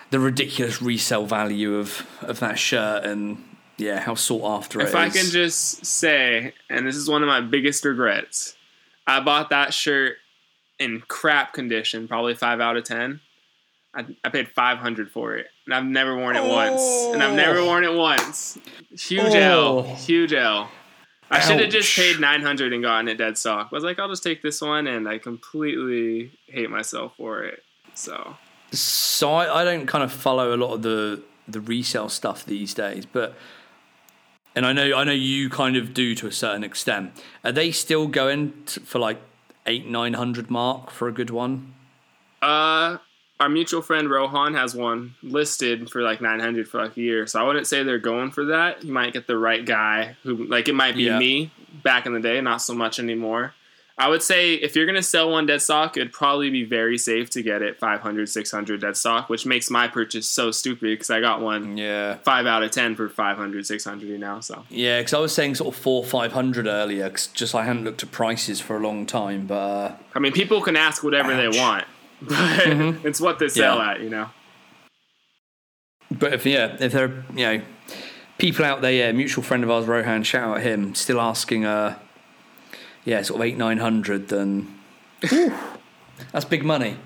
[0.10, 3.42] the ridiculous resale value of of that shirt and
[3.78, 7.28] yeah how sought after it If I can just say, and this is one of
[7.28, 8.58] my biggest regrets,
[9.08, 10.18] I bought that shirt
[10.78, 13.22] in crap condition, probably five out of ten.
[13.96, 16.82] I, I paid five hundred for it, and I've never worn it once,
[17.14, 17.66] and I've never Oh.
[17.68, 18.58] worn it once.
[18.98, 19.80] Huge Oh.
[19.88, 20.70] L, huge L.
[21.30, 23.70] I should have just paid nine hundred and gotten it dead stock.
[23.72, 27.64] I was like, I'll just take this one, and I completely hate myself for it.
[27.94, 28.36] So
[28.72, 32.74] So I, I don't kind of follow a lot of the the resale stuff these
[32.74, 33.36] days, but
[34.56, 37.12] and I know I know you kind of do to a certain extent.
[37.44, 39.20] Are they still going t for like
[39.66, 41.74] eight nine hundred mark for a good one?
[42.42, 42.98] Uh,
[43.44, 47.28] our mutual friend Rohan has one listed for like 900 for like a year.
[47.28, 48.84] So I wouldn't say they're going for that.
[48.84, 51.20] You might get the right guy who, like, it might be Yeah.
[51.20, 51.52] me
[51.84, 53.54] back in the day, not so much anymore.
[53.96, 56.98] I would say if you're going to sell one dead stock, it'd probably be very
[56.98, 61.12] safe to get it 500, 600 dead stock, which makes my purchase so stupid because
[61.12, 64.40] I got one Yeah, 5 out of 10 for 500, 600 you know.
[64.40, 65.00] So yeah.
[65.00, 68.02] Because I was saying sort of four five hundred earlier, 'cause just I hadn't looked
[68.02, 69.46] at prices for a long time.
[69.46, 71.54] But uh, I mean, people can ask whatever Ouch.
[71.54, 71.86] they want,
[72.30, 73.92] but it's what they sell Yeah.
[73.92, 74.30] at, you know.
[76.12, 77.62] but if yeah, if there are you know
[78.38, 81.98] people out there, yeah, mutual friend of ours, Rohan, shout out him, still asking uh
[83.06, 84.80] yeah, sort of eight nine hundred, then
[86.32, 86.98] that's big money.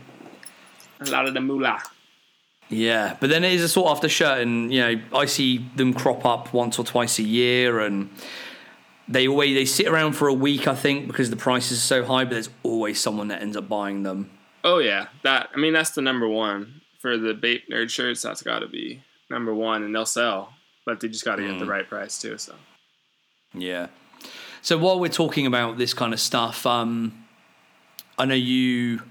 [1.00, 1.82] A lot of the moolah.
[2.70, 5.94] Yeah, but then it is a sought after shirt, and you know I see them
[5.94, 8.10] crop up once or twice a year, and
[9.08, 12.04] they always they sit around for a week, I think, because the prices are so
[12.04, 12.26] high.
[12.26, 14.30] But there's always someone that ends up buying them.
[14.68, 18.22] Oh yeah, that I mean that's the number one for the bait nerd shirts.
[18.22, 20.54] That's got to be number one, and they'll sell,
[20.86, 21.70] but they just got to get the Mm.
[21.70, 22.38] right price too.
[22.38, 22.56] So
[23.54, 23.88] Yeah.
[24.62, 27.26] So while we're talking about this kind of stuff, um,
[28.18, 29.04] I know you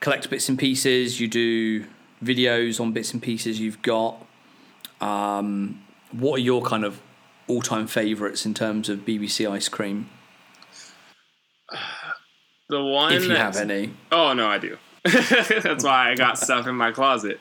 [0.00, 1.20] collect bits and pieces.
[1.20, 1.84] You do
[2.22, 4.16] videos on bits and pieces you've got.
[5.00, 7.00] Um, what are your kind of
[7.46, 10.08] all-time favourites in terms of BBC ice cream,
[12.68, 13.94] the one if you have any?
[14.10, 14.78] Oh no, I do.
[15.04, 17.40] That's why I got stuff in my closet.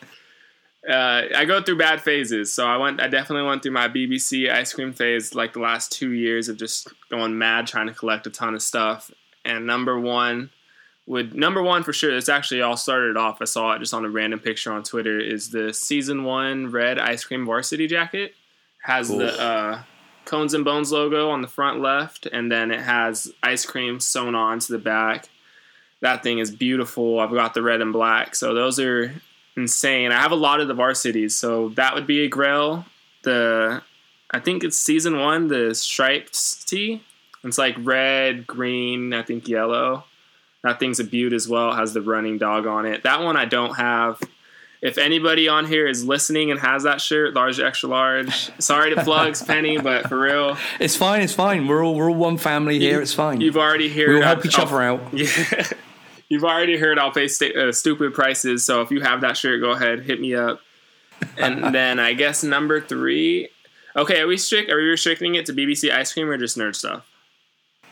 [0.87, 3.01] Uh, I go through bad phases, so I went.
[3.01, 6.57] I definitely went through my BBC ice cream phase, like the last two years of
[6.57, 9.09] just going mad trying to collect a ton of stuff.
[9.45, 10.49] And number one
[11.07, 12.13] would number one for sure.
[12.13, 13.41] This actually all started off.
[13.41, 15.19] I saw it just on a random picture on Twitter.
[15.19, 18.33] Is the season one red ice cream varsity jacket?
[18.83, 19.19] Has Oof.
[19.19, 19.83] the uh,
[20.25, 24.35] cones and bones logo on the front left, and then it has ice cream sewn
[24.35, 25.29] on to the back
[26.03, 27.21] that thing is beautiful.
[27.21, 29.13] I've got the red and black, so those are
[29.55, 30.11] insane.
[30.11, 32.85] I have a lot of the varsities, so that would be a grail.
[33.23, 33.81] The
[34.29, 37.01] I think it's season one, the striped tee.
[37.45, 40.03] It's like red, green, I think yellow.
[40.63, 41.71] That thing's a beaut as well.
[41.71, 43.03] It has the running dog on it.
[43.03, 44.21] That one I don't have.
[44.83, 48.51] If anybody on here is listening and has that shirt, large, extra large.
[48.59, 51.21] Sorry to plugs, Penny, but for real, It's fine.
[51.21, 51.67] It's fine.
[51.67, 53.01] We're all we're all one family here.
[53.01, 53.39] It's fine.
[53.39, 54.09] you've already heard.
[54.09, 55.01] we will help each I'll- other out.
[55.13, 55.63] Yeah.
[56.29, 59.61] You've already heard I'll pay sta- uh, stupid prices, so if you have that shirt,
[59.61, 60.59] go ahead, hit me up.
[61.37, 63.49] And then I guess number three.
[63.95, 64.71] Okay, are we strict?
[64.71, 67.05] Are we restricting it to BBC ice cream or just nerd stuff?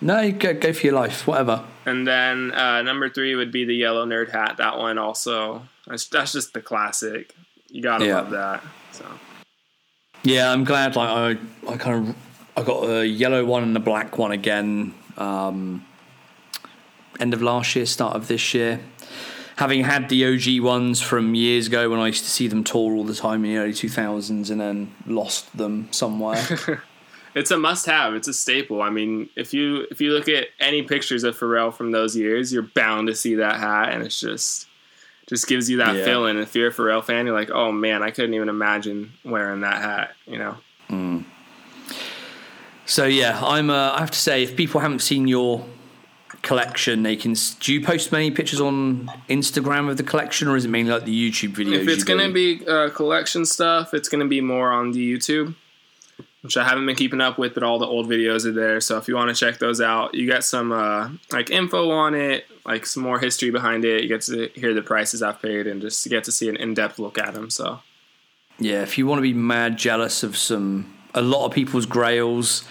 [0.02, 1.28] No, you go go for your life.
[1.28, 1.64] Whatever.
[1.86, 4.56] And then uh, number three would be the yellow nerd hat.
[4.58, 5.64] That one also.
[5.88, 7.34] That's, that's just the classic.
[7.70, 8.16] You gotta Yeah.
[8.16, 8.64] love that.
[8.92, 9.06] So
[10.24, 10.96] Yeah, I'm glad.
[10.96, 12.16] Like I, I kind of,
[12.58, 14.94] I got a yellow one and a black one again.
[15.18, 15.86] Um,
[17.20, 18.80] end of last year, start of this year.
[19.58, 22.94] Having had the OG ones from years ago when I used to see them tour
[22.96, 26.44] all the time in the early 2000s, and then lost them somewhere.
[27.36, 28.13] it's a must-have.
[28.15, 28.82] It's a staple.
[28.82, 32.52] I mean, if you if you look at any pictures of Pharrell from those years,
[32.54, 34.67] you're bound to see that hat, and it's just
[35.28, 36.04] just gives you that Yeah.
[36.06, 36.38] feeling.
[36.38, 39.78] If you're a Pharrell fan, you're like, oh man, I couldn't even imagine wearing that
[39.82, 40.16] hat.
[40.28, 41.24] You know.
[42.86, 43.70] so yeah, I'm.
[43.70, 45.66] Uh, I have to say, if people haven't seen your
[46.41, 47.36] collection, they can.
[47.62, 51.06] Do you post many pictures on Instagram of the collection, or is it mainly like
[51.06, 51.82] the YouTube videos?
[51.84, 52.34] If it's you gonna do?
[52.60, 55.56] be uh, collection stuff, it's gonna be more on the YouTube,
[56.42, 58.82] which I haven't been keeping up with, but all the old videos are there.
[58.82, 62.16] So if you want to check those out, you get some uh, like info on
[62.16, 64.04] it, like some more history behind it.
[64.04, 67.00] You get to hear the prices I've paid, and just get to see an in-depth
[67.00, 67.50] look at them.
[67.50, 67.80] So
[68.60, 72.64] Yeah, if you want to be mad jealous of some a lot of people's grails,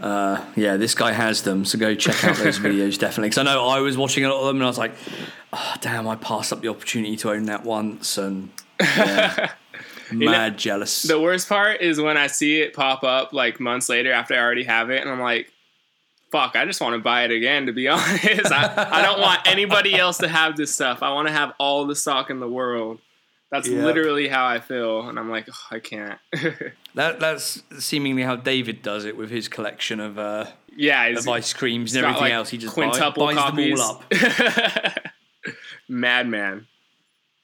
[0.00, 1.64] uh, yeah, this guy has them.
[1.64, 3.30] So go check out those videos definitely.
[3.30, 4.94] Because I know I was watching a lot of them and I was like,
[5.52, 8.16] oh, damn, I passed up the opportunity to own that once.
[8.18, 8.50] And
[8.80, 9.52] yeah,
[10.12, 11.02] mad jealous.
[11.02, 14.38] The worst part is when I see it pop up like months later after I
[14.38, 15.52] already have it, and I'm like,
[16.30, 18.52] fuck, I just want to buy it again, to be honest.
[18.52, 21.02] I, I don't want anybody else to have this stuff.
[21.02, 23.00] I want to have all the stock in the world.
[23.50, 23.82] That's Yeah.
[23.82, 25.08] literally how I feel.
[25.08, 26.18] And I'm like, "Ugh, I can't.
[26.94, 30.44] that that's seemingly how David does it with his collection of uh,
[30.76, 32.50] yeah, of ice creams and everything like, else.
[32.50, 33.78] He just buy- quintuple buys copies.
[33.78, 34.02] them all
[34.84, 34.94] up.
[35.88, 36.66] Madman.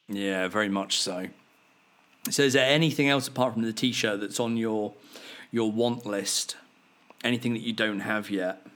[0.09, 1.29] Yeah, very much so.
[2.31, 4.95] So, is there anything else apart from the T-shirt that's on your
[5.51, 6.57] your want list?
[7.23, 8.67] Anything that you don't have yet?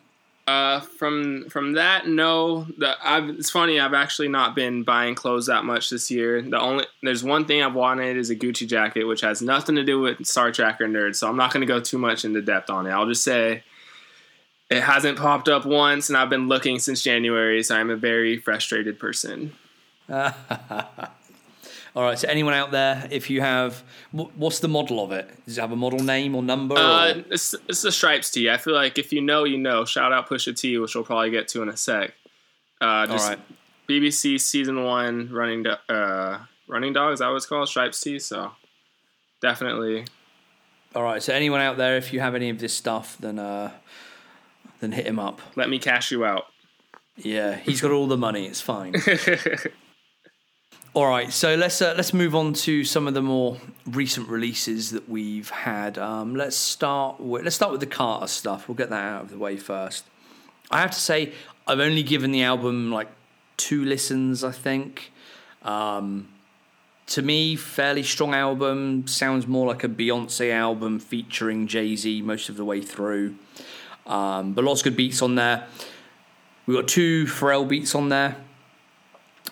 [0.48, 2.66] Uh, from from that, no.
[2.78, 3.78] The, I've, it's funny.
[3.78, 6.40] I've actually not been buying clothes that much this year.
[6.40, 9.84] The only there's one thing I've wanted is a Gucci jacket, which has nothing to
[9.84, 11.16] do with Star Trak or nerds.
[11.16, 12.90] So I'm not going to go too much into depth on it.
[12.90, 13.62] I'll just say
[14.70, 17.62] it hasn't popped up once, and I've been looking since January.
[17.62, 19.52] So I'm a very frustrated person.
[21.96, 22.18] All right.
[22.18, 23.82] So, anyone out there, if you have,
[24.12, 25.28] what's the model of it?
[25.44, 26.76] Does it have a model name or number?
[26.76, 27.24] Uh, or?
[27.30, 28.50] it's it's the stripes tee.
[28.50, 29.84] I feel like if you know, you know.
[29.84, 32.12] Shout out Pusha T, which we'll probably get to in a sec.
[32.80, 33.38] Uh, just right.
[33.88, 38.18] BBC season one running do- uh, running dog is that it's called stripes T.
[38.18, 38.52] So
[39.40, 40.04] definitely
[40.94, 41.22] All right.
[41.22, 43.72] So, anyone out there, if you have any of this stuff, then uh,
[44.80, 45.40] then hit him up.
[45.56, 46.44] let me cash you out.
[47.16, 48.46] Yeah, he's got all the money.
[48.46, 48.94] It's fine.
[50.94, 54.90] All right, so let's uh, let's move on to some of the more recent releases
[54.92, 55.98] that we've had.
[55.98, 58.66] Um, let's start with let's start with the Carter stuff.
[58.66, 60.06] We'll get that out of the way first.
[60.70, 61.34] I have to say,
[61.66, 63.08] I've only given the album like
[63.58, 64.42] two listens.
[64.42, 65.12] I think.
[65.62, 66.30] Um,
[67.08, 69.06] to me, fairly strong album.
[69.06, 73.36] Sounds more like a Beyonce album featuring Jay Z most of the way through.
[74.06, 75.66] Um, but lots of good beats on there.
[76.64, 78.36] We've got two Pharrell beats on there.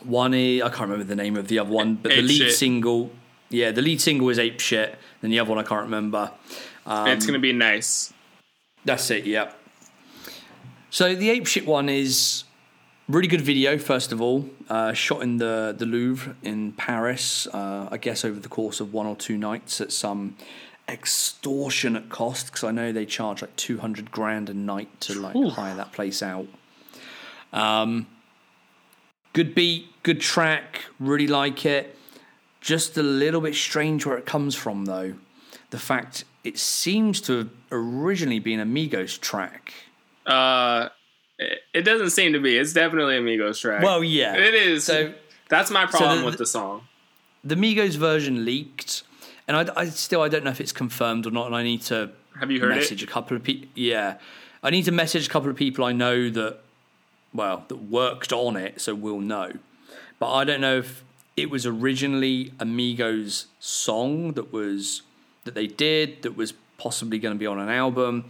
[0.04, 2.52] One is I can't remember the name of the other one, but the lead Shit.
[2.52, 3.10] single,
[3.50, 6.30] yeah, the lead single is Ape Shit, and the other one I can't remember.
[6.84, 8.12] Um, it's gonna be nice.
[8.84, 9.52] That's it, yeah.
[10.90, 12.44] So the Ape Shit one is
[13.08, 13.78] really good video.
[13.78, 17.46] First of all, uh, shot in the the Louvre in Paris.
[17.46, 20.36] Uh, I guess over the course of one or two nights at some
[20.88, 25.34] extortionate cost because I know they charge like two hundred grand a night to like
[25.36, 25.54] Oof.
[25.54, 26.46] hire that place out.
[27.52, 28.06] Um,
[29.36, 30.86] good beat, good track.
[30.98, 31.94] Really like it.
[32.62, 35.12] Just a little bit strange where it comes from though.
[35.70, 39.74] The fact it seems to have originally been a Migos track.
[40.24, 40.88] Uh,
[41.38, 42.56] it, doesn't seem to be.
[42.56, 43.82] It's definitely Amigos track.
[43.82, 44.34] Well, yeah.
[44.36, 44.84] it is.
[44.84, 45.12] So
[45.50, 46.88] that's my problem the- with the song.
[47.44, 49.02] the Migos version leaked,
[49.46, 51.82] and I, I still I don't know if it's confirmed or not, and I need
[51.82, 52.10] to
[52.40, 53.08] Have you heard message it?
[53.10, 53.68] a couple of people.
[53.74, 54.16] Yeah,
[54.62, 56.60] I need to message a couple of people I know that
[57.36, 59.52] well that worked on it, so we'll know.
[60.18, 61.04] But I don't know if
[61.36, 65.02] it was originally Amigos' song that was
[65.44, 68.24] that they did that was possibly going to be on an album,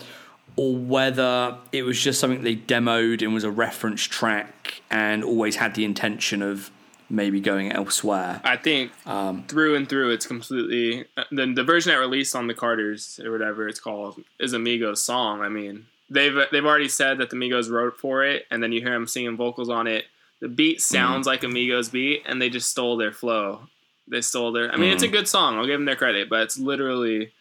[0.57, 5.57] or whether it was just something they demoed and was a reference track and always
[5.57, 6.71] had the intention of
[7.09, 8.41] maybe going elsewhere.
[8.43, 12.49] I think Um, through and through, it's completely uh, the the version that released on
[12.49, 15.41] the Carters or whatever it's called is Amigos' song.
[15.41, 18.81] I mean, they've they've already said that the Migos wrote for it, and then you
[18.81, 20.05] hear them singing vocals on it.
[20.41, 23.63] The beat sounds like a Migos beat, and they just stole their flow.
[24.09, 24.71] They stole their.
[24.73, 25.57] I mean, it's a good song.
[25.57, 27.33] I'll give them their credit, but it's literally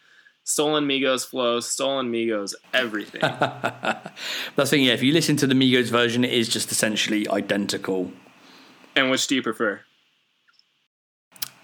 [0.44, 3.20] stolen Migos flow, stolen Migos everything.
[3.20, 4.10] That's
[4.56, 4.92] the thing, yeah.
[4.94, 8.12] If you listen to the Migos version, it is just essentially identical.
[8.94, 9.80] and which do you prefer?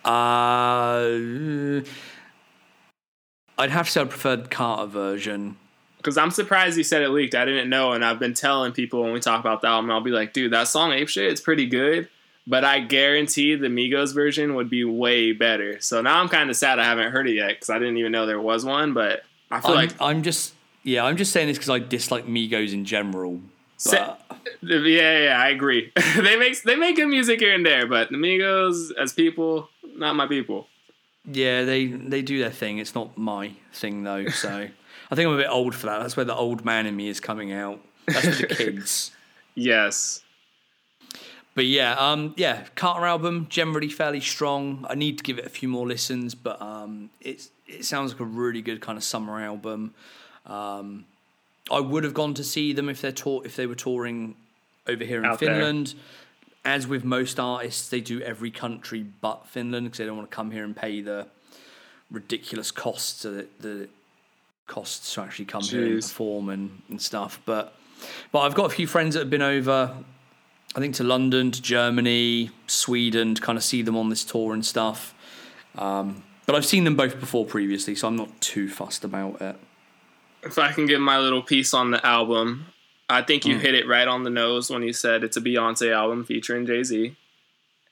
[0.04, 1.80] Uh,
[3.56, 5.56] I'd have to say I preferred Carter version.
[6.02, 7.36] Because I'm surprised you said it leaked.
[7.36, 10.00] I didn't know, and I've been telling people when we talk about the album, I'll
[10.00, 12.08] be like, dude, that song Ape Shit, it's pretty good.
[12.44, 15.80] But I guarantee the Migos version would be way better.
[15.80, 18.10] So now I'm kind of sad I haven't heard it yet because I didn't even
[18.10, 18.94] know there was one.
[18.94, 22.26] But I feel I'm, like, I'm just, yeah, I'm just saying this because I dislike
[22.26, 23.40] Migos in general.
[23.88, 24.20] But,
[24.62, 25.92] yeah, yeah, I agree.
[26.16, 30.16] they make they make good music here and there, but the Migos as people, not
[30.16, 30.66] my people.
[31.24, 32.78] yeah, they they do their thing.
[32.78, 34.26] It's not my thing though.
[34.28, 34.68] So
[35.12, 36.00] I think I'm a bit old for that.
[36.00, 37.78] That's where the old man in me is coming out.
[38.06, 39.10] That's for the kids.
[39.54, 40.22] Yes,
[41.54, 44.86] But yeah, um, yeah, Carter album generally fairly strong.
[44.88, 48.20] I need to give it a few more listens, but um, it's it sounds like
[48.20, 49.92] a really good kind of summer album.
[50.46, 51.04] Um,
[51.70, 54.34] I would have gone to see them if they're tour- if they were touring
[54.86, 55.50] over here in Out there.
[55.50, 55.94] Finland.
[56.64, 60.34] As with most artists, they do every country but Finland because they don't want to
[60.34, 61.26] come here and pay the
[62.10, 63.90] ridiculous costs that that
[64.66, 67.40] costs to actually come here and perform and, and stuff.
[67.44, 67.74] But
[68.30, 69.96] but I've got a few friends that have been over
[70.74, 74.54] I think to London, to Germany, Sweden to kind of see them on this tour
[74.54, 75.14] and stuff.
[75.76, 79.40] Um, but But I've seen them both before previously, so I'm not too fussed about
[79.42, 79.56] it.
[80.42, 82.66] If I can give my little piece on the album,
[83.08, 83.60] I think you Mm.
[83.60, 86.82] hit it right on the nose when you said it's a Beyonce album featuring Jay
[86.82, 87.14] Z.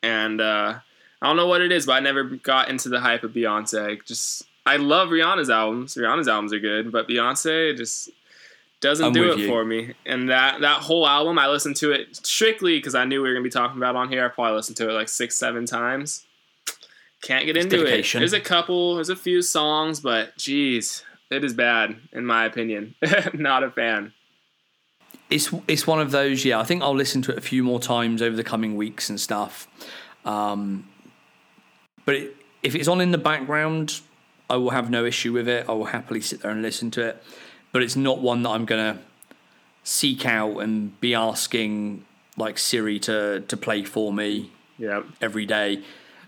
[0.03, 0.79] And uh,
[1.21, 4.05] I don't know what it is, but I never got into the hype of Beyonce.
[4.07, 5.95] Just I love Rihanna's albums.
[5.95, 8.11] Rihanna's albums are good, but Beyonce just
[8.81, 9.49] doesn't I'm do it you.
[9.49, 9.95] for me.
[10.07, 13.35] And that that whole album, I listened to it strictly because I knew we were
[13.35, 14.25] gonna be talking about it on here.
[14.25, 16.27] I probably listened to it like six, seven times.
[17.23, 18.19] Can't get into dedication.
[18.19, 18.21] it.
[18.21, 22.95] There's a couple, there's a few songs, but geez, it is bad in my opinion.
[23.35, 24.15] Not a fan.
[25.29, 26.45] It's it's one of those.
[26.45, 29.11] Yeah, I think I'll listen to it a few more times over the coming weeks
[29.11, 29.69] and stuff.
[30.25, 30.89] Um,
[32.05, 34.01] but it, if it's on in the background,
[34.51, 35.67] I will have no issue with it.
[35.69, 37.23] I will happily sit there and listen to it.
[37.73, 39.01] But it's not one that I'm gonna
[39.85, 42.05] seek out and be asking
[42.37, 44.51] like Siri to to play for me
[45.21, 45.83] every day,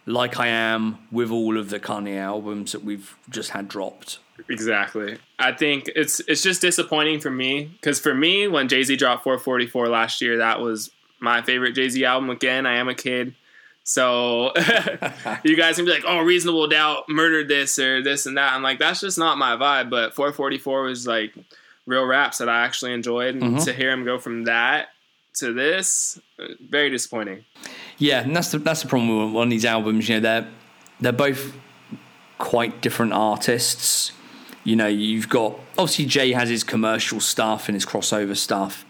[0.06, 4.18] like I am with all of the Kanye albums that we've just had dropped.
[4.48, 5.18] Exactly.
[5.38, 9.24] I think it's it's just disappointing for me because for me, when Jay Z dropped
[9.24, 12.30] 444 last year, that was my favorite Jay Z album.
[12.30, 13.34] Again, I am a kid,
[13.84, 14.52] so
[15.44, 18.62] you guys can be like, "Oh, Reasonable Doubt murdered this or this and that." I'm
[18.62, 19.90] like, that's just not my vibe.
[19.90, 21.34] But 444 was like
[21.86, 23.64] real raps that I actually enjoyed, and Mhm.
[23.64, 24.88] to hear him go from that
[25.34, 27.44] to this, uh, very disappointing.
[27.98, 30.08] Yeah, and that's the that's the problem with one of these albums.
[30.08, 30.48] You know, they're
[31.00, 31.52] they're both
[32.38, 34.12] quite different artists.
[34.64, 38.84] You know, you've got obviously Jay has his commercial stuff and his crossover stuff,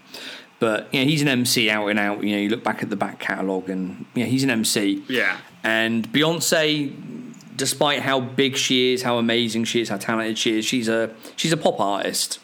[0.63, 2.23] but you know he's an MC out and out.
[2.23, 5.03] You know, you look back at the back catalogue and you know he's an MC.
[5.09, 5.37] Yeah.
[5.61, 10.63] And Beyonce, despite how big she is, how amazing she is, how talented she is,
[10.63, 12.39] she's a she's a pop artist.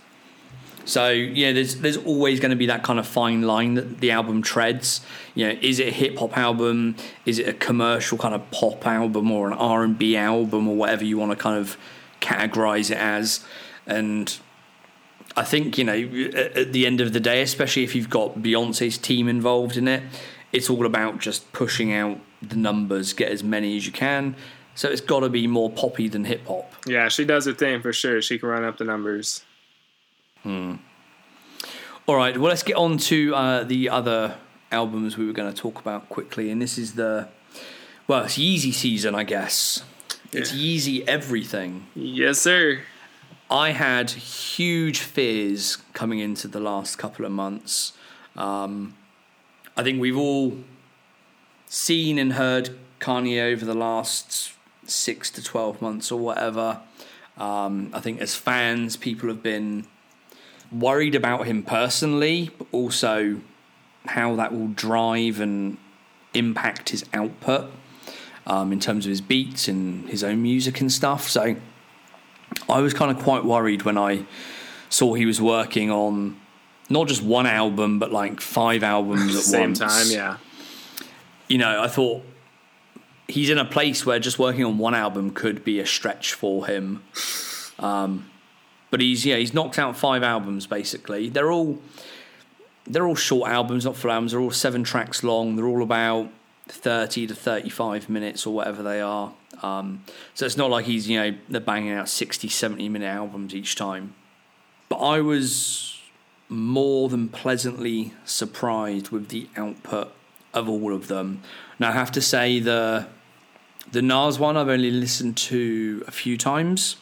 [0.83, 4.11] So yeah, there's there's always going to be that kind of fine line that the
[4.11, 4.99] album treads.
[5.33, 6.97] You know, is it a hip hop album?
[7.25, 10.75] Is it a commercial kind of pop album or an R and B album or
[10.75, 11.77] whatever you want to kind of
[12.19, 13.45] categorize it as?
[13.87, 14.37] And
[15.35, 18.97] I think you know at, the end of the day, especially if you've got Beyonce's
[18.97, 20.03] team involved in it,
[20.51, 24.35] it's all about just pushing out the numbers, get as many as you can.
[24.75, 26.71] So it's got to be more poppy than hip hop.
[26.87, 28.21] Yeah, she does her thing for sure.
[28.21, 29.43] She can run up the numbers.
[30.43, 30.75] Hmm.
[32.07, 34.37] All right, well, let's get on to uh, the other
[34.71, 36.49] albums we were going to talk about quickly.
[36.49, 37.27] And this is the,
[38.07, 39.83] well, it's Yeezy season, I guess.
[40.31, 41.87] It's Yeezy everything.
[41.93, 42.81] Yes, sir.
[43.51, 47.93] I had huge fears coming into the last couple of months.
[48.35, 48.95] Um,
[49.75, 50.57] I think we've all
[51.65, 54.51] seen and heard Kanye over the last
[54.85, 56.81] six to 12 months or whatever.
[57.37, 59.87] Um, I think as fans, people have been
[60.71, 63.41] worried about him personally, but also
[64.05, 65.77] how that will drive and
[66.35, 67.71] impact his output
[68.45, 71.27] um, in terms of his beats and his own music and stuff.
[71.27, 71.55] So
[72.67, 74.25] I was kind of quite worried when I
[74.89, 76.39] saw he was working on
[76.89, 79.79] not just one album, but like five albums at Same once.
[79.79, 80.37] time, yeah.
[81.47, 82.23] You know, I thought
[83.27, 86.65] he's in a place where just working on one album could be a stretch for
[86.67, 87.03] him.
[87.77, 88.29] Um,
[88.91, 91.29] but he's yeah, he's knocked out five albums basically.
[91.29, 91.79] They're all
[92.85, 94.31] they're all short albums, not full albums.
[94.31, 95.55] They're all seven tracks long.
[95.55, 96.29] They're all about
[96.67, 99.31] thirty to thirty-five minutes or whatever they are.
[99.63, 100.03] Um,
[100.33, 103.75] so it's not like he's you know they're banging out 60, 70 minute albums each
[103.75, 104.13] time.
[104.87, 105.99] But I was
[106.47, 110.11] more than pleasantly surprised with the output
[110.53, 111.41] of all of them.
[111.77, 113.07] Now I have to say the
[113.91, 116.97] the Nas one I've only listened to a few times.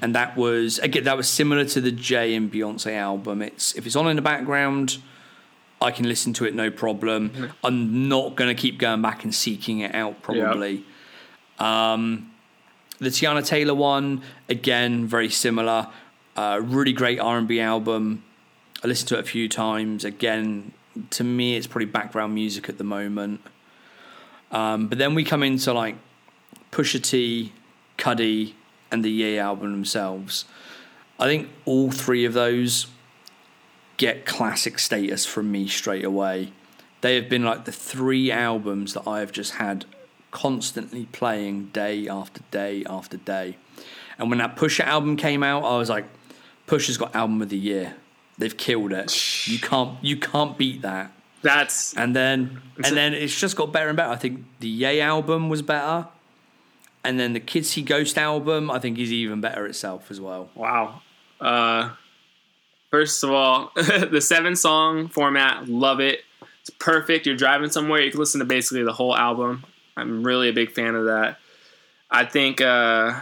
[0.00, 3.42] And that was again that was similar to the Jay and Beyonce album.
[3.42, 4.98] It's if it's on in the background,
[5.82, 7.32] I can listen to it no problem.
[7.64, 10.84] I'm not going to keep going back and seeking it out probably.
[11.58, 12.30] Um,
[12.98, 15.88] the Teyana Taylor one again very similar.
[16.36, 18.22] Uh, really great R&B album.
[18.84, 20.04] I listened to it a few times.
[20.04, 20.72] Again,
[21.10, 23.40] to me, it's probably background music at the moment.
[24.50, 25.96] Um, but then we come into like
[26.72, 27.52] Pusha T,
[27.98, 28.52] Cudi,
[28.90, 30.44] and the Ye album themselves.
[31.18, 32.86] I think all three of those
[33.96, 36.52] get classic status from me straight away.
[37.00, 39.86] They have been like the three albums that I have just had
[40.36, 43.56] constantly playing day after day after day.
[44.18, 46.04] And when that Pusha album came out, I was like,
[46.66, 47.96] Pusha's got album of the year.
[48.36, 49.48] They've killed it.
[49.48, 51.10] You can't you can't beat that.
[51.40, 54.12] That's And then and then it's just got better and better.
[54.12, 56.06] I think the Ye album was better.
[57.02, 60.50] And then the Kids See Ghost album, I think is even better itself as well.
[60.54, 61.00] wow.
[61.40, 61.92] Uh,
[62.90, 66.20] first of all, the seven song format, love it.
[66.60, 67.24] It's perfect.
[67.24, 69.64] You're driving somewhere, you can listen to basically the whole album.
[69.96, 71.38] I'm really a big fan of that.
[72.10, 73.20] I think uh,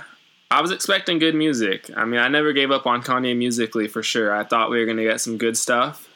[0.50, 1.90] I was expecting good music.
[1.96, 4.34] I mean, I never gave up on Kanye musically for sure.
[4.34, 6.08] I thought we were going to get some good stuff.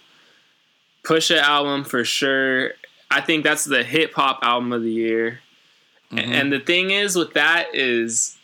[1.04, 2.72] Pusha album for sure.
[3.10, 5.40] I think that's the hip hop album of the year.
[6.12, 6.32] Mm-hmm.
[6.32, 8.38] And the thing is with that is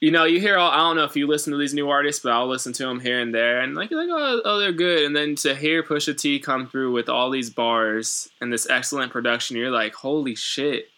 [0.00, 2.22] you know, you hear all, I don't know if you listen to these new artists,
[2.22, 5.04] but I'll listen to them here and there, and like, like oh, oh, they're good.
[5.04, 9.12] And then to hear Pusha T come through with all these bars and this excellent
[9.12, 10.89] production, you're like, holy shit!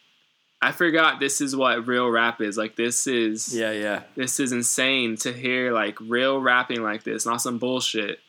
[0.62, 2.56] I forgot this is what real rap is.
[2.56, 4.02] Like, this is yeah, yeah.
[4.14, 8.20] This is insane to hear like real rapping like this, not some bullshit.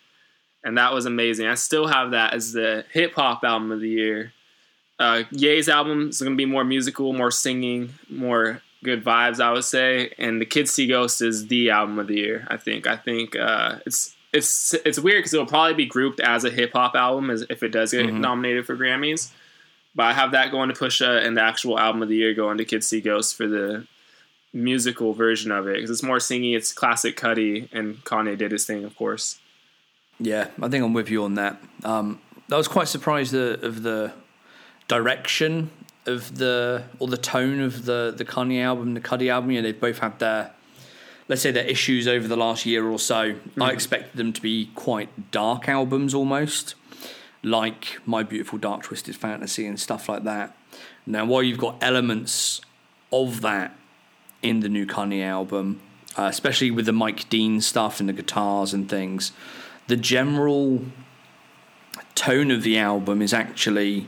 [0.63, 1.47] And that was amazing.
[1.47, 4.33] I still have that as the hip hop album of the year.
[4.97, 9.51] Uh, Ye's album is going to be more musical, more singing, more good vibes, I
[9.51, 10.13] would say.
[10.17, 12.47] And the Kids See Ghost is the album of the year.
[12.49, 12.87] I think.
[12.87, 16.71] I think uh, it's it's it's weird because it'll probably be grouped as a hip
[16.73, 18.21] hop album as if it does get mm-hmm.
[18.21, 19.31] nominated for Grammys.
[19.95, 22.57] But I have that going to Pusha and the actual album of the year going
[22.57, 23.87] to Kids See Ghosts for the
[24.51, 26.55] musical version of it because it's more singy.
[26.55, 29.39] It's classic Cudi and Kanye did his thing, of course.
[30.19, 31.61] Yeah, I think I'm with you on that.
[31.83, 32.21] Um,
[32.51, 34.13] I was quite surprised of the
[34.87, 35.71] direction
[36.05, 39.51] of the or the tone of the the Kanye album, the Cudi album.
[39.51, 40.51] You know, they've both had their
[41.27, 43.33] let's say their issues over the last year or so.
[43.33, 43.61] Mm-hmm.
[43.61, 46.75] I expected them to be quite dark albums almost,
[47.43, 50.55] like My Beautiful Dark Twisted Fantasy and stuff like that.
[51.05, 52.61] Now, while you've got elements
[53.11, 53.75] of that
[54.41, 55.81] in the new Kanye album,
[56.17, 59.33] uh, especially with the Mike Dean stuff and the guitars and things,
[59.87, 60.81] the general
[62.15, 64.07] tone of the album is actually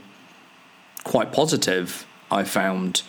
[1.04, 2.06] quite positive.
[2.30, 3.02] I found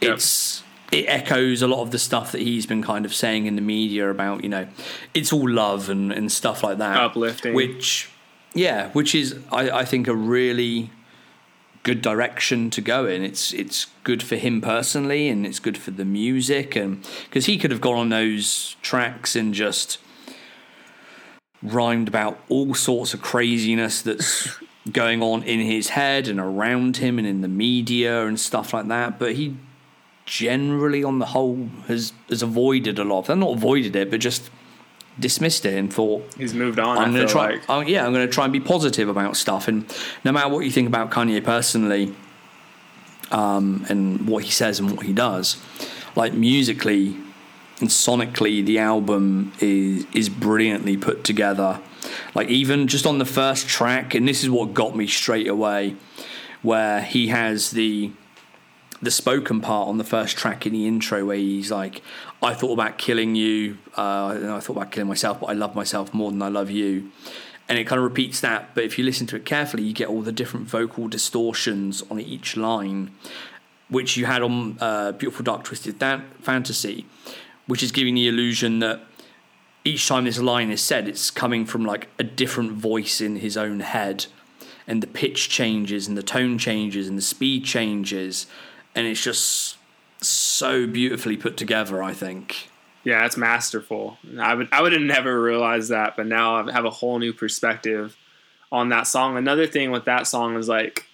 [0.00, 0.14] yep.
[0.14, 0.62] it's
[0.92, 3.62] it echoes a lot of the stuff that he's been kind of saying in the
[3.62, 4.68] media about you know
[5.12, 8.08] it's all love and, and stuff like that uplifting which
[8.54, 10.90] yeah which is I, I think a really
[11.82, 15.90] good direction to go in it's it's good for him personally and it's good for
[15.90, 19.98] the music and because he could have gone on those tracks and just
[21.64, 24.48] rhymed about all sorts of craziness that's
[24.92, 28.86] going on in his head and around him and in the media and stuff like
[28.88, 29.18] that.
[29.18, 29.56] But he
[30.26, 33.36] generally, on the whole, has has avoided a lot of that.
[33.36, 34.50] Not avoided it, but just
[35.18, 36.98] dismissed it and thought he's moved on.
[36.98, 37.52] I'm going to try.
[37.52, 37.62] Like.
[37.68, 39.68] Oh, yeah, I'm going to try and be positive about stuff.
[39.68, 39.86] And
[40.24, 42.14] no matter what you think about Kanye personally,
[43.30, 45.56] um, and what he says and what he does,
[46.14, 47.16] like musically
[47.80, 51.80] and sonically, the album is is brilliantly put together.
[52.34, 55.96] Like even just on the first track, and this is what got me straight away,
[56.62, 58.12] where he has the
[59.04, 62.02] the spoken part on the first track in the intro where he's like,
[62.42, 66.12] I thought about killing you, uh, I thought about killing myself, but I love myself
[66.12, 67.10] more than I love you.
[67.68, 70.08] And it kind of repeats that, but if you listen to it carefully, you get
[70.08, 73.12] all the different vocal distortions on each line,
[73.88, 75.98] which you had on uh, Beautiful Dark Twisted
[76.42, 77.06] Fantasy,
[77.66, 79.00] which is giving the illusion that
[79.84, 83.56] each time this line is said, it's coming from like a different voice in his
[83.56, 84.26] own head,
[84.86, 88.46] and the pitch changes, and the tone changes, and the speed changes,
[88.94, 89.76] and it's just
[90.20, 92.02] so beautifully put together.
[92.02, 92.68] I think.
[93.04, 94.18] Yeah, it's masterful.
[94.40, 97.32] I would I would have never realized that, but now I have a whole new
[97.32, 98.16] perspective
[98.72, 99.36] on that song.
[99.36, 101.06] Another thing with that song is like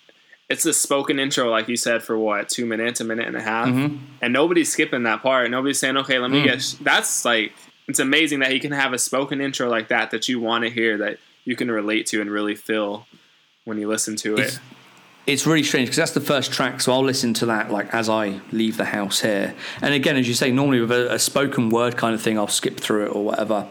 [0.48, 3.42] it's a spoken intro, like you said, for what two minutes, a minute and a
[3.42, 3.96] half, mm-hmm.
[4.22, 5.50] and nobody's skipping that part.
[5.50, 6.44] Nobody's saying, "Okay, let me mm.
[6.44, 7.52] get." That's like
[7.88, 10.70] it's amazing that he can have a spoken intro like that that you want to
[10.70, 13.06] hear that you can relate to and really feel
[13.64, 14.40] when you listen to it.
[14.40, 14.58] It's,
[15.32, 18.08] it's really strange because that's the first track, so I'll listen to that like as
[18.08, 19.54] I leave the house here.
[19.80, 22.48] And again, as you say, normally with a, a spoken word kind of thing, I'll
[22.48, 23.68] skip through it or whatever.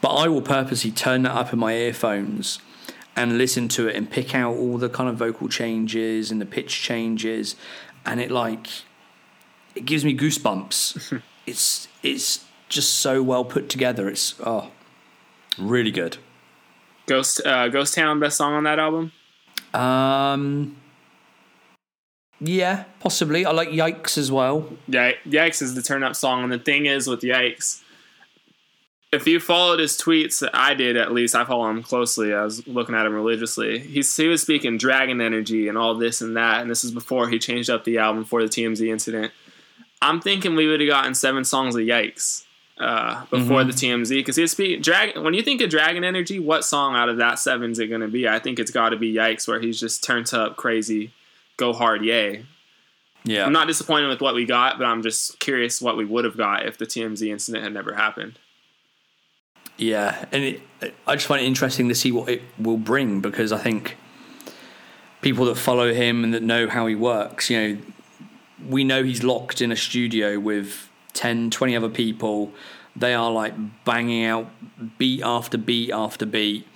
[0.00, 2.60] But I will purposely turn that up in my earphones
[3.14, 6.46] and listen to it and pick out all the kind of vocal changes and the
[6.46, 7.56] pitch changes,
[8.06, 8.68] and it like
[9.74, 11.20] it gives me goosebumps.
[11.46, 14.08] it's it's just so well put together.
[14.08, 14.70] It's oh,
[15.58, 16.16] really good.
[17.06, 19.12] Ghost uh, Ghost Town, best song on that album.
[19.74, 20.76] Um,
[22.42, 23.46] yeah, possibly.
[23.46, 24.68] I like Yikes as well.
[24.88, 27.82] Yeah, Yikes is the turn up song, and the thing is with Yikes,
[29.12, 31.34] if you followed his tweets, I did at least.
[31.34, 32.32] I follow him closely.
[32.32, 33.78] I was looking at him religiously.
[33.78, 37.28] He's he was speaking dragon energy and all this and that, and this is before
[37.28, 39.32] he changed up the album for the TMZ incident.
[40.00, 42.44] I'm thinking we would have gotten seven songs of Yikes
[42.78, 43.68] uh, before mm-hmm.
[43.68, 45.22] the TMZ because he's speak dragon.
[45.22, 48.00] When you think of Dragon Energy, what song out of that seven is it going
[48.00, 48.26] to be?
[48.26, 51.12] I think it's got to be Yikes, where he's just turned up crazy,
[51.56, 52.44] go hard, yay.
[53.24, 56.24] Yeah, I'm not disappointed with what we got, but I'm just curious what we would
[56.24, 58.38] have got if the TMZ incident had never happened.
[59.76, 60.62] Yeah, and it,
[61.06, 63.96] I just find it interesting to see what it will bring because I think
[65.20, 67.78] people that follow him and that know how he works, you know,
[68.68, 72.52] we know he's locked in a studio with 10, 20 other people.
[72.94, 74.50] They are like banging out
[74.98, 76.66] beat after beat after beat.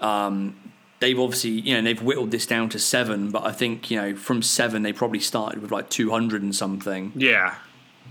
[0.00, 0.56] Um,
[1.02, 4.14] they've obviously, you know, they've whittled this down to seven, but I think, you know,
[4.14, 7.12] from seven, they probably started with like 200 and something.
[7.16, 7.56] Yeah.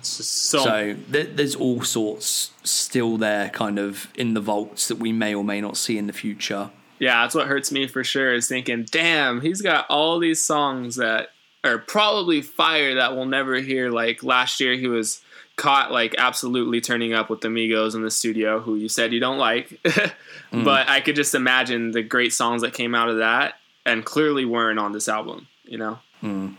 [0.01, 5.13] So, so there, there's all sorts still there kind of in the vaults that we
[5.13, 6.69] may or may not see in the future.
[6.99, 10.97] Yeah, that's what hurts me for sure is thinking, damn, he's got all these songs
[10.97, 11.29] that
[11.63, 13.89] are probably fire that we'll never hear.
[13.89, 15.21] Like last year, he was
[15.61, 19.19] caught like absolutely turning up with the Migos in the studio, who you said you
[19.19, 19.69] don't like.
[19.83, 20.65] mm.
[20.65, 23.53] But I could just imagine the great songs that came out of that
[23.85, 25.99] and clearly weren't on this album, you know?
[26.23, 26.55] Mm.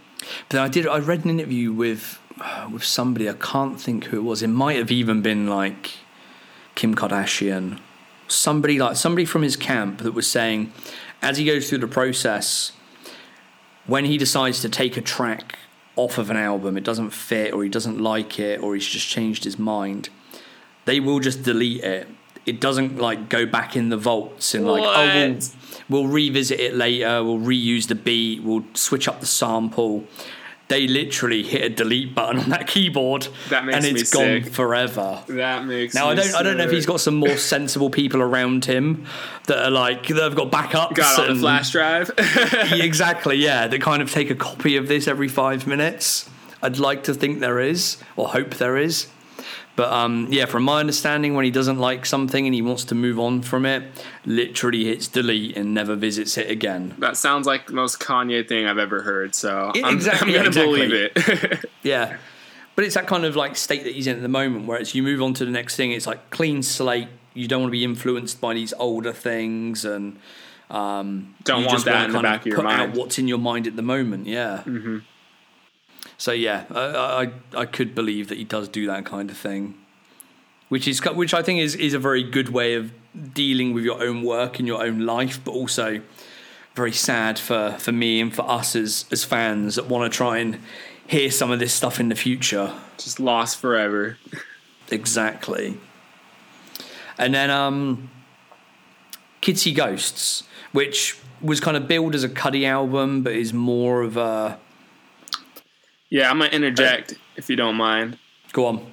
[0.48, 2.20] But I did, I read an interview with,
[2.72, 4.40] with somebody, I can't think who it was.
[4.40, 5.94] It might have even been like
[6.76, 7.80] Kim Kardashian.
[8.28, 10.72] Somebody like somebody from his camp that was saying,
[11.20, 12.70] as he goes through the process,
[13.84, 15.58] when he decides to take a track
[15.96, 19.08] off of an album, it doesn't fit, or he doesn't like it, or he's just
[19.08, 20.08] changed his mind,
[20.84, 22.08] they will just delete it.
[22.44, 24.98] It doesn't like go back in the vaults and like, what?
[24.98, 25.38] oh,
[25.88, 30.04] we'll, we'll revisit it later, we'll reuse the beat, we'll switch up the sample
[30.68, 34.52] they literally hit a delete button on that keyboard that and it's gone sick.
[34.52, 35.22] forever.
[35.28, 36.34] That makes now I don't sick.
[36.34, 39.06] I don't know if he's got some more sensible people around him
[39.46, 40.94] that are like that have got backups.
[40.94, 42.10] Got on and, the flash drive.
[42.18, 43.66] exactly, yeah.
[43.66, 46.28] That kind of take a copy of this every five minutes.
[46.62, 49.08] I'd like to think there is, or hope there is.
[49.74, 52.94] But um, yeah, from my understanding, when he doesn't like something and he wants to
[52.94, 53.84] move on from it,
[54.26, 56.94] literally hits delete and never visits it again.
[56.98, 59.34] That sounds like the most Kanye thing I've ever heard.
[59.34, 60.88] So It- I'm, exactly, I'm gonna exactly.
[60.88, 61.10] believe
[61.52, 61.64] it.
[61.82, 62.16] Yeah.
[62.76, 64.94] But it's that kind of like state that he's in at the moment, where it's
[64.94, 67.08] you move on to the next thing, it's like clean slate.
[67.34, 70.18] You don't want to be influenced by these older things, and
[70.70, 72.80] um, Don't want that in the back of your put mind.
[72.80, 74.62] Out what's in your mind at the moment, yeah.
[74.66, 74.98] Mm-hmm.
[76.18, 79.74] So yeah, I, I I could believe that he does do that kind of thing,
[80.68, 82.92] which is which I think is is a very good way of
[83.34, 86.00] dealing with your own work and your own life, but also
[86.74, 90.38] very sad for for me and for us as as fans that want to try
[90.38, 90.58] and
[91.06, 92.72] hear some of this stuff in the future.
[92.96, 94.16] Just lost forever.
[94.90, 95.78] Exactly.
[97.18, 98.10] And then um
[99.42, 104.16] See Ghosts, which was kind of billed as a Cudi album, but is more of
[104.16, 104.58] a
[106.12, 108.18] Yeah, I'm gonna interject if you don't mind.
[108.52, 108.92] go on.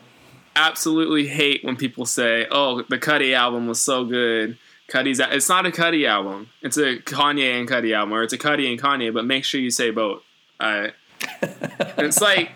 [0.56, 4.58] Absolutely hate when people say, "Oh, the Cudi album was so good."
[4.90, 6.48] Cudi's it's not a Cudi album.
[6.62, 9.14] It's a Kanye and Cudi album, or it's a Cudi and Kanye.
[9.14, 10.24] But make sure you say both.
[10.62, 10.94] I.
[11.98, 12.52] it's like,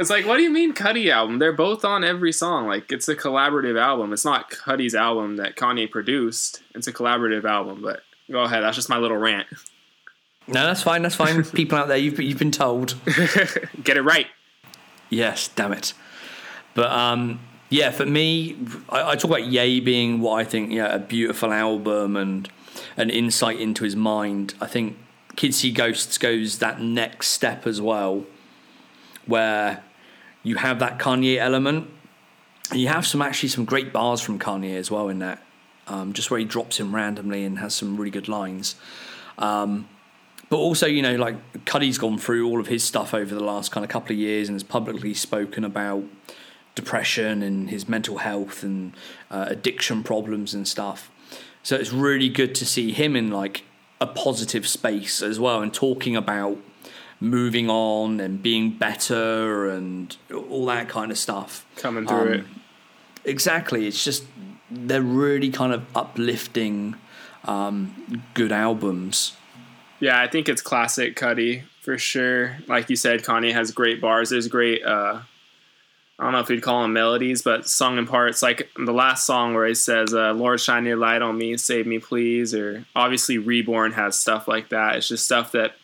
[0.00, 1.38] it's like, what do you mean Cudi album?
[1.38, 2.66] They're both on every song.
[2.66, 4.12] Like it's a collaborative album.
[4.12, 6.60] It's not Cudi's album that Kanye produced.
[6.74, 7.82] It's a collaborative album.
[7.82, 8.64] But go ahead.
[8.64, 9.46] That's just my little rant.
[10.48, 11.02] No, that's fine.
[11.02, 11.42] That's fine.
[11.52, 12.94] People out there, you've you've been told.
[13.82, 14.26] Get it right.
[15.10, 15.92] Yes, damn it.
[16.74, 18.56] But um, yeah, for me,
[18.88, 22.48] I, I talk about Ye being what I think, yeah, a beautiful album and
[22.96, 24.54] an insight into his mind.
[24.60, 24.96] I think
[25.36, 28.24] Kids See Ghosts goes that next step as well,
[29.26, 29.82] where
[30.42, 31.90] you have that Kanye element,
[32.70, 35.42] and you have some actually some great bars from Kanye as well in that.
[35.88, 38.74] Um, just where he drops in randomly and has some really good lines.
[39.38, 39.88] Um,
[40.48, 43.72] but also, you know, like Cudi's gone through all of his stuff over the last
[43.72, 46.04] kind of couple of years and has publicly spoken about
[46.74, 48.92] depression and his mental health and
[49.30, 51.10] uh, addiction problems and stuff.
[51.62, 53.64] So it's really good to see him in like
[54.00, 56.58] a positive space as well and talking about
[57.18, 61.64] moving on and being better and all that kind of stuff.
[61.76, 62.44] Coming through Um, it.
[63.24, 63.86] Exactly.
[63.88, 64.24] It's just
[64.70, 66.94] they're really kind of uplifting,
[67.46, 69.32] um, good albums.
[70.00, 72.58] Yeah, I think it's classic Cudi for sure.
[72.66, 74.30] Like you said, Kanye has great bars.
[74.30, 74.84] There's great.
[74.84, 75.20] Uh,
[76.18, 78.42] I don't know if we'd call them melodies, but sung in parts.
[78.42, 81.86] Like the last song where he says, uh, "Lord, shine your light on me, save
[81.86, 84.96] me, please." Or obviously, Reborn has stuff like that.
[84.96, 85.76] It's just stuff that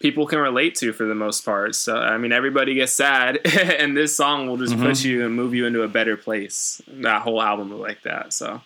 [0.00, 1.74] people can relate to for the most part.
[1.74, 5.54] So I mean, everybody gets sad, and this song will just put you and move
[5.54, 6.82] you into a better place.
[6.86, 8.32] That whole album is like that.
[8.32, 8.60] So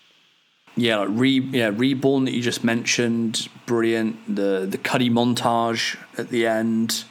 [0.76, 4.34] Yeah, like re yeah, reborn that you just mentioned, brilliant.
[4.34, 7.04] The the Cudi montage at the end.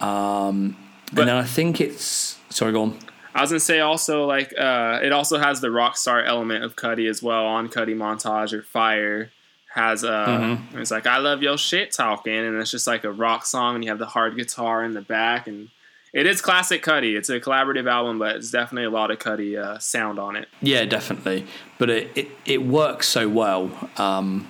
[0.00, 0.76] Um,
[1.12, 2.98] But- and then I think it's sorry, go on.
[3.34, 6.74] I was gonna say also like uh, it also has the rock star element of
[6.76, 9.30] Cudi as well on Cudi montage or Fire
[9.74, 13.44] has uh it's like I love your shit talking and it's just like a rock
[13.46, 15.68] song and you have the hard guitar in the back and
[16.12, 17.16] it is classic Cudi.
[17.16, 20.48] It's a collaborative album, but it's definitely a lot of Cudi uh, sound on it.
[20.62, 21.46] Yeah, definitely.
[21.78, 23.70] But it, it, it works so well.
[23.96, 24.48] Um,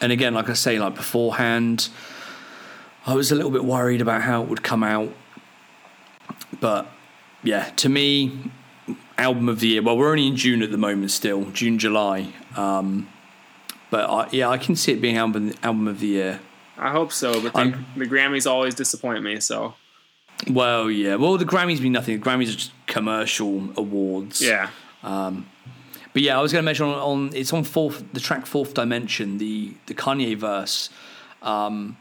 [0.00, 1.88] and again, like I say, like beforehand,
[3.06, 5.12] I was a little bit worried about how it would come out.
[6.60, 6.86] but
[7.42, 8.50] yeah, to me,
[9.16, 9.82] album of the year.
[9.82, 12.32] Well, we're only in June at the moment, still June, July.
[12.56, 13.08] Um,
[13.90, 16.40] but I, yeah, I can see it being album album of the year.
[16.76, 19.40] I hope so, but the, the Grammys always disappoint me.
[19.40, 19.74] So
[20.50, 21.16] Well, yeah.
[21.16, 22.18] Well, the Grammys mean nothing.
[22.18, 24.40] The Grammys are just commercial awards.
[24.40, 24.70] yeah,
[25.02, 25.46] Um,
[26.12, 28.74] But yeah, I was going to mention on, on it's on fourth the track Fourth
[28.74, 30.90] Dimension, the the Kanye verse.
[31.42, 31.96] Um,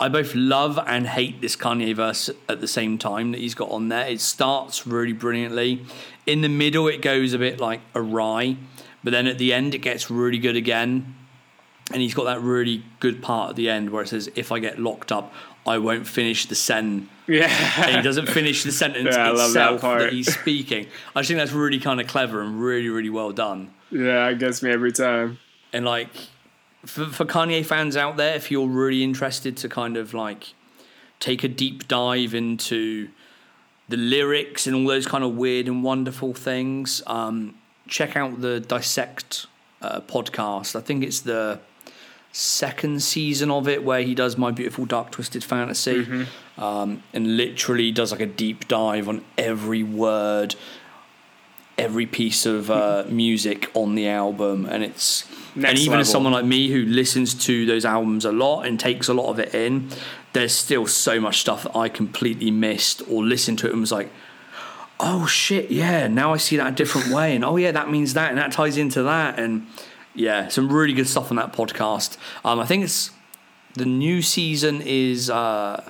[0.00, 3.68] I both love and hate this Kanye verse at the same time that he's got
[3.70, 4.06] on there.
[4.06, 5.84] It starts really brilliantly.
[6.24, 8.56] In the middle, it goes a bit like awry,
[9.02, 11.16] but then at the end, it gets really good again.
[11.92, 14.58] And he's got that really good part at the end where it says, "If I
[14.60, 15.32] get locked up,
[15.68, 20.00] I won't finish the sen." and he doesn't finish the sentence Yeah, that itself part.
[20.00, 20.86] that he's speaking.
[21.14, 23.70] I just think that's really kind of clever and really, really well done.
[23.90, 24.26] yeah.
[24.28, 25.38] It gets me every time.
[25.72, 26.08] And like
[26.86, 30.54] for, for Kanye fans out there, if you're really interested to kind of like
[31.20, 33.08] take a deep dive into
[33.90, 37.54] the lyrics and all those kind of weird and wonderful things, um,
[37.88, 39.46] check out the Dissect
[39.82, 40.74] uh, podcast.
[40.76, 41.60] I think it's the
[42.38, 46.06] second season of it where he does My Beautiful Dark Twisted Fantasy
[46.56, 50.54] um, and literally does like a deep dive on every word,
[51.76, 56.12] every piece of uh, music on the album, and it's Next and even as level.
[56.12, 59.40] someone like me who listens to those albums a lot and takes a lot of
[59.40, 59.88] it in,
[60.32, 63.92] there's still so much stuff that I completely missed or listened to it and was
[63.92, 64.10] like.
[65.00, 65.70] Oh shit!
[65.70, 68.38] Yeah, now I see that a different way, and oh yeah, that means that, and
[68.38, 69.68] that ties into that, and
[70.18, 72.16] yeah, some really good stuff on that podcast.
[72.44, 73.10] Um, I think it's
[73.74, 75.88] the new season is uh,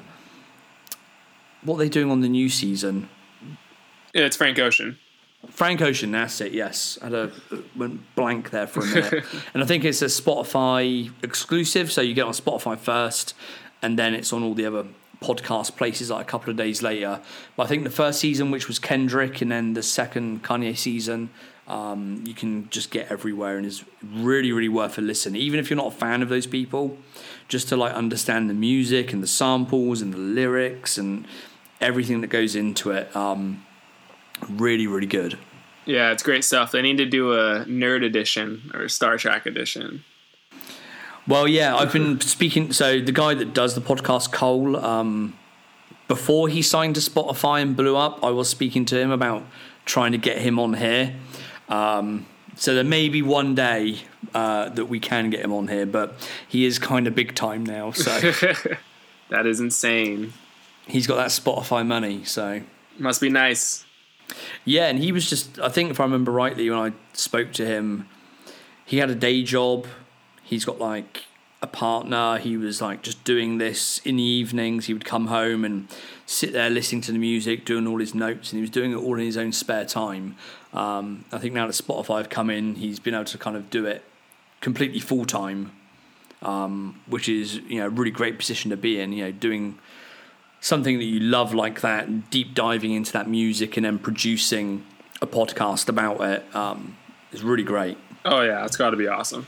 [1.62, 3.08] what are they doing on the new season?
[4.12, 4.98] Yeah, it's Frank Ocean.
[5.50, 6.52] Frank Ocean, that's it.
[6.52, 7.32] Yes, I had a
[7.76, 9.24] went blank there for a minute,
[9.54, 13.34] and I think it's a Spotify exclusive, so you get on Spotify first,
[13.80, 14.84] and then it's on all the other
[15.22, 17.20] podcast places like a couple of days later.
[17.56, 21.30] But I think the first season, which was Kendrick, and then the second Kanye season,
[21.68, 25.36] um, you can just get everywhere, and is really, really worth a listen.
[25.36, 26.96] Even if you're not a fan of those people,
[27.48, 31.26] just to like understand the music and the samples and the lyrics and
[31.80, 33.14] everything that goes into it.
[33.14, 33.64] Um,
[34.48, 35.38] really, really good.
[35.84, 36.70] Yeah, it's great stuff.
[36.70, 40.04] They need to do a nerd edition or a Star Trak edition.
[41.26, 42.72] Well, yeah, I've been speaking.
[42.72, 45.38] So the guy that does the podcast, Cole, um,
[46.06, 49.44] before he signed to Spotify and blew up, I was speaking to him about
[49.84, 51.14] trying to get him on here.
[51.68, 53.98] Um, so there may be one day
[54.34, 56.14] uh, that we can get him on here, but
[56.48, 57.92] he is kind of big time now.
[57.92, 58.10] So
[59.30, 60.32] That is insane.
[60.86, 62.24] he's got that Spotify money.
[62.24, 62.62] So
[62.98, 63.84] Must be nice.
[64.64, 67.66] Yeah, and he was just, I think if I remember rightly, when I spoke to
[67.66, 68.08] him,
[68.84, 69.86] he had a day job.
[70.42, 71.24] He's got like
[71.62, 72.38] a partner.
[72.38, 74.86] He was like just doing this in the evenings.
[74.86, 75.88] He would come home and
[76.28, 78.96] sit there listening to the music, doing all his notes, and he was doing it
[78.96, 80.36] all in his own spare time.
[80.74, 83.70] Um, I think now that Spotify have come in, he's been able to kind of
[83.70, 84.04] do it
[84.60, 85.72] completely full time,
[86.42, 89.12] um, which is you know a really great position to be in.
[89.14, 89.78] You know, doing
[90.60, 94.84] something that you love like that, and deep diving into that music, and then producing
[95.22, 96.98] a podcast about it um,
[97.32, 97.96] is really great.
[98.26, 99.46] Oh yeah, it's got to be awesome.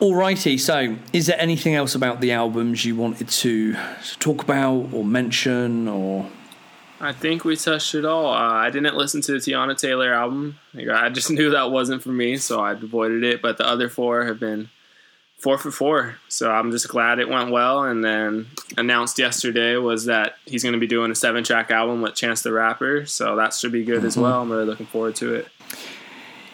[0.00, 3.74] Alrighty, so is there anything else about the albums you wanted to
[4.20, 6.30] talk about or mention or
[7.00, 8.32] I think we touched it all.
[8.32, 10.58] Uh, I didn't listen to the Teyana Taylor album.
[10.74, 13.40] Like, I just knew that wasn't for me, so I avoided it.
[13.42, 14.68] But the other four have been
[15.36, 16.16] four for four.
[16.28, 17.84] So I'm just glad it went well.
[17.84, 18.46] And then
[18.76, 22.42] announced yesterday was that he's going to be doing a seven track album with Chance
[22.42, 23.06] the Rapper.
[23.06, 24.42] So that should be good as well.
[24.42, 25.48] I'm really looking forward to it.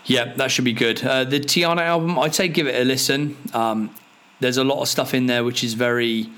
[0.07, 1.02] Yeah, that should be good.
[1.02, 3.36] Uh, the Teyana album, I'd say give it a listen.
[3.52, 3.94] Um,
[4.40, 6.28] there's a lot of stuff in there which is very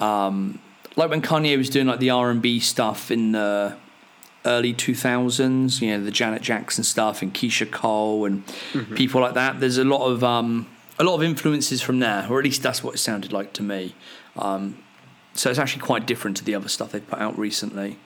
[0.00, 0.60] um,
[0.96, 3.76] like when Kanye was doing like the R and B stuff in the
[4.44, 5.80] early 2000s.
[5.80, 8.44] You know, the Janet Jackson stuff and Keyshia Cole and
[8.94, 9.60] people like that.
[9.60, 12.82] There's a lot of um, a lot of influences from there, or at least that's
[12.84, 13.94] what it sounded like to me.
[14.36, 14.78] Um,
[15.34, 17.98] so it's actually quite different to the other stuff they've put out recently.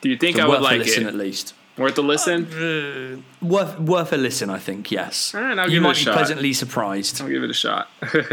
[0.00, 1.08] Do you think So I would like listen it?
[1.08, 1.54] at least.
[1.78, 3.22] Worth a listen?
[3.42, 4.90] Worth worth a listen, I think.
[4.90, 6.14] Yes, All right, I'll you give it a might be shot.
[6.14, 7.20] pleasantly surprised.
[7.20, 7.88] I'll give it a shot.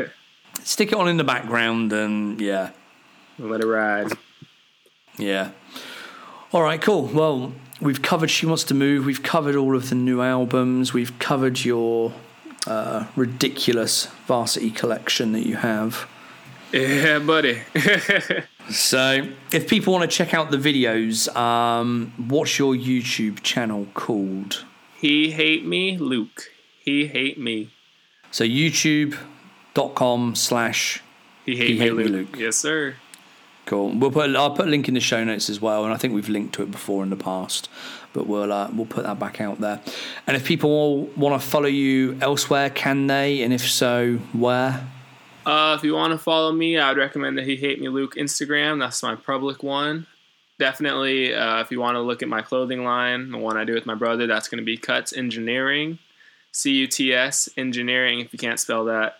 [0.63, 2.69] Stick it on in the background, and yeah,
[3.37, 4.13] Let it ride.
[5.17, 5.51] yeah.
[6.53, 7.07] All right, cool.
[7.07, 10.93] Well, we've covered "She Wants to Move." We've covered all of the new albums.
[10.93, 12.13] We've covered your
[12.65, 16.07] uh, ridiculous varsity collection that you have.
[16.71, 17.61] Yeah, buddy.
[18.69, 24.65] So, if people want to check out the videos, um, what's your YouTube channel called?
[24.99, 26.49] he hate me, Luke.
[26.79, 27.71] He hate me.
[28.31, 31.01] So, YouTube.com slash
[31.45, 32.29] He hate, He me, hate me, Luke.
[32.31, 32.39] Luke.
[32.39, 32.95] Yes, sir.
[33.65, 33.91] Cool.
[33.91, 34.35] We'll put.
[34.35, 36.53] I'll put a link in the show notes as well, and I think we've linked
[36.55, 37.69] to it before in the past,
[38.11, 39.79] but we'll uh, we'll put that back out there.
[40.27, 43.41] And if people want to follow you elsewhere, can they?
[43.41, 44.85] And if so, where?
[45.45, 48.15] Uh, if you want to follow me, I would recommend the He Hate Me Luke
[48.15, 48.79] Instagram.
[48.79, 50.07] That's my public one.
[50.59, 53.73] Definitely, uh, if you want to look at my clothing line, the one I do
[53.73, 55.99] with my brother, that's going to be Cuts Engineering,
[56.51, 58.19] C U T S Engineering.
[58.19, 59.17] If you can't spell that,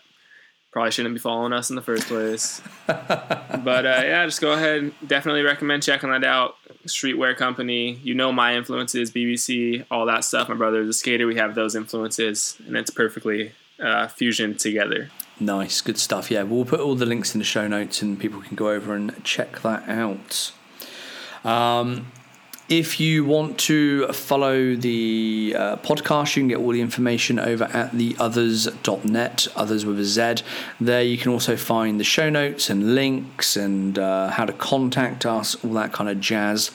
[0.70, 2.62] probably shouldn't be following us in the first place.
[2.86, 4.78] but uh, yeah, just go ahead.
[4.78, 6.56] And definitely recommend checking that out.
[6.86, 7.98] Streetwear company.
[8.02, 10.48] You know my influences, BBC, all that stuff.
[10.48, 11.26] My brother is a skater.
[11.26, 15.10] We have those influences, and it's perfectly uh, fusion together.
[15.40, 16.30] Nice, good stuff.
[16.30, 18.94] Yeah, we'll put all the links in the show notes, and people can go over
[18.94, 20.52] and check that out.
[21.44, 22.06] Um,
[22.68, 27.64] if you want to follow the uh, podcast, you can get all the information over
[27.64, 30.36] at theotherz.net, others with a Z.
[30.80, 35.26] There you can also find the show notes and links and uh, how to contact
[35.26, 36.70] us, all that kind of jazz.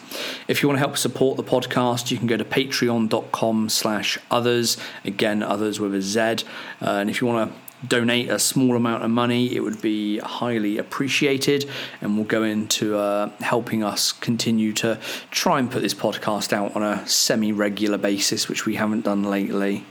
[0.47, 4.80] If you want to help support the podcast, you can go to patreon.com slash otherz.
[5.03, 6.20] Again, others with a Z.
[6.20, 6.36] Uh,
[6.82, 10.77] and if you want to donate a small amount of money, it would be highly
[10.77, 11.69] appreciated
[12.01, 14.99] and will go into uh, helping us continue to
[15.32, 19.23] try and put this podcast out on a semi regular basis, which we haven't done
[19.23, 19.86] lately.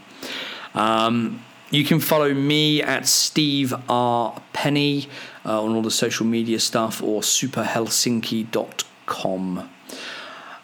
[0.74, 4.40] Um, you can follow me at Steve R.
[4.52, 5.08] Penny
[5.44, 9.70] uh, on all the social media stuff or superhelsinki.com.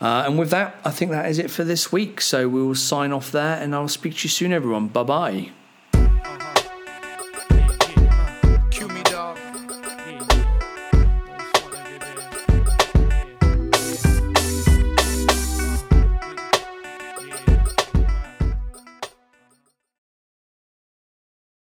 [0.00, 2.20] Uh, and with that, I think that is it for this week.
[2.20, 4.88] So we will sign off there and I'll speak to you soon, everyone.
[4.88, 5.50] Bye bye.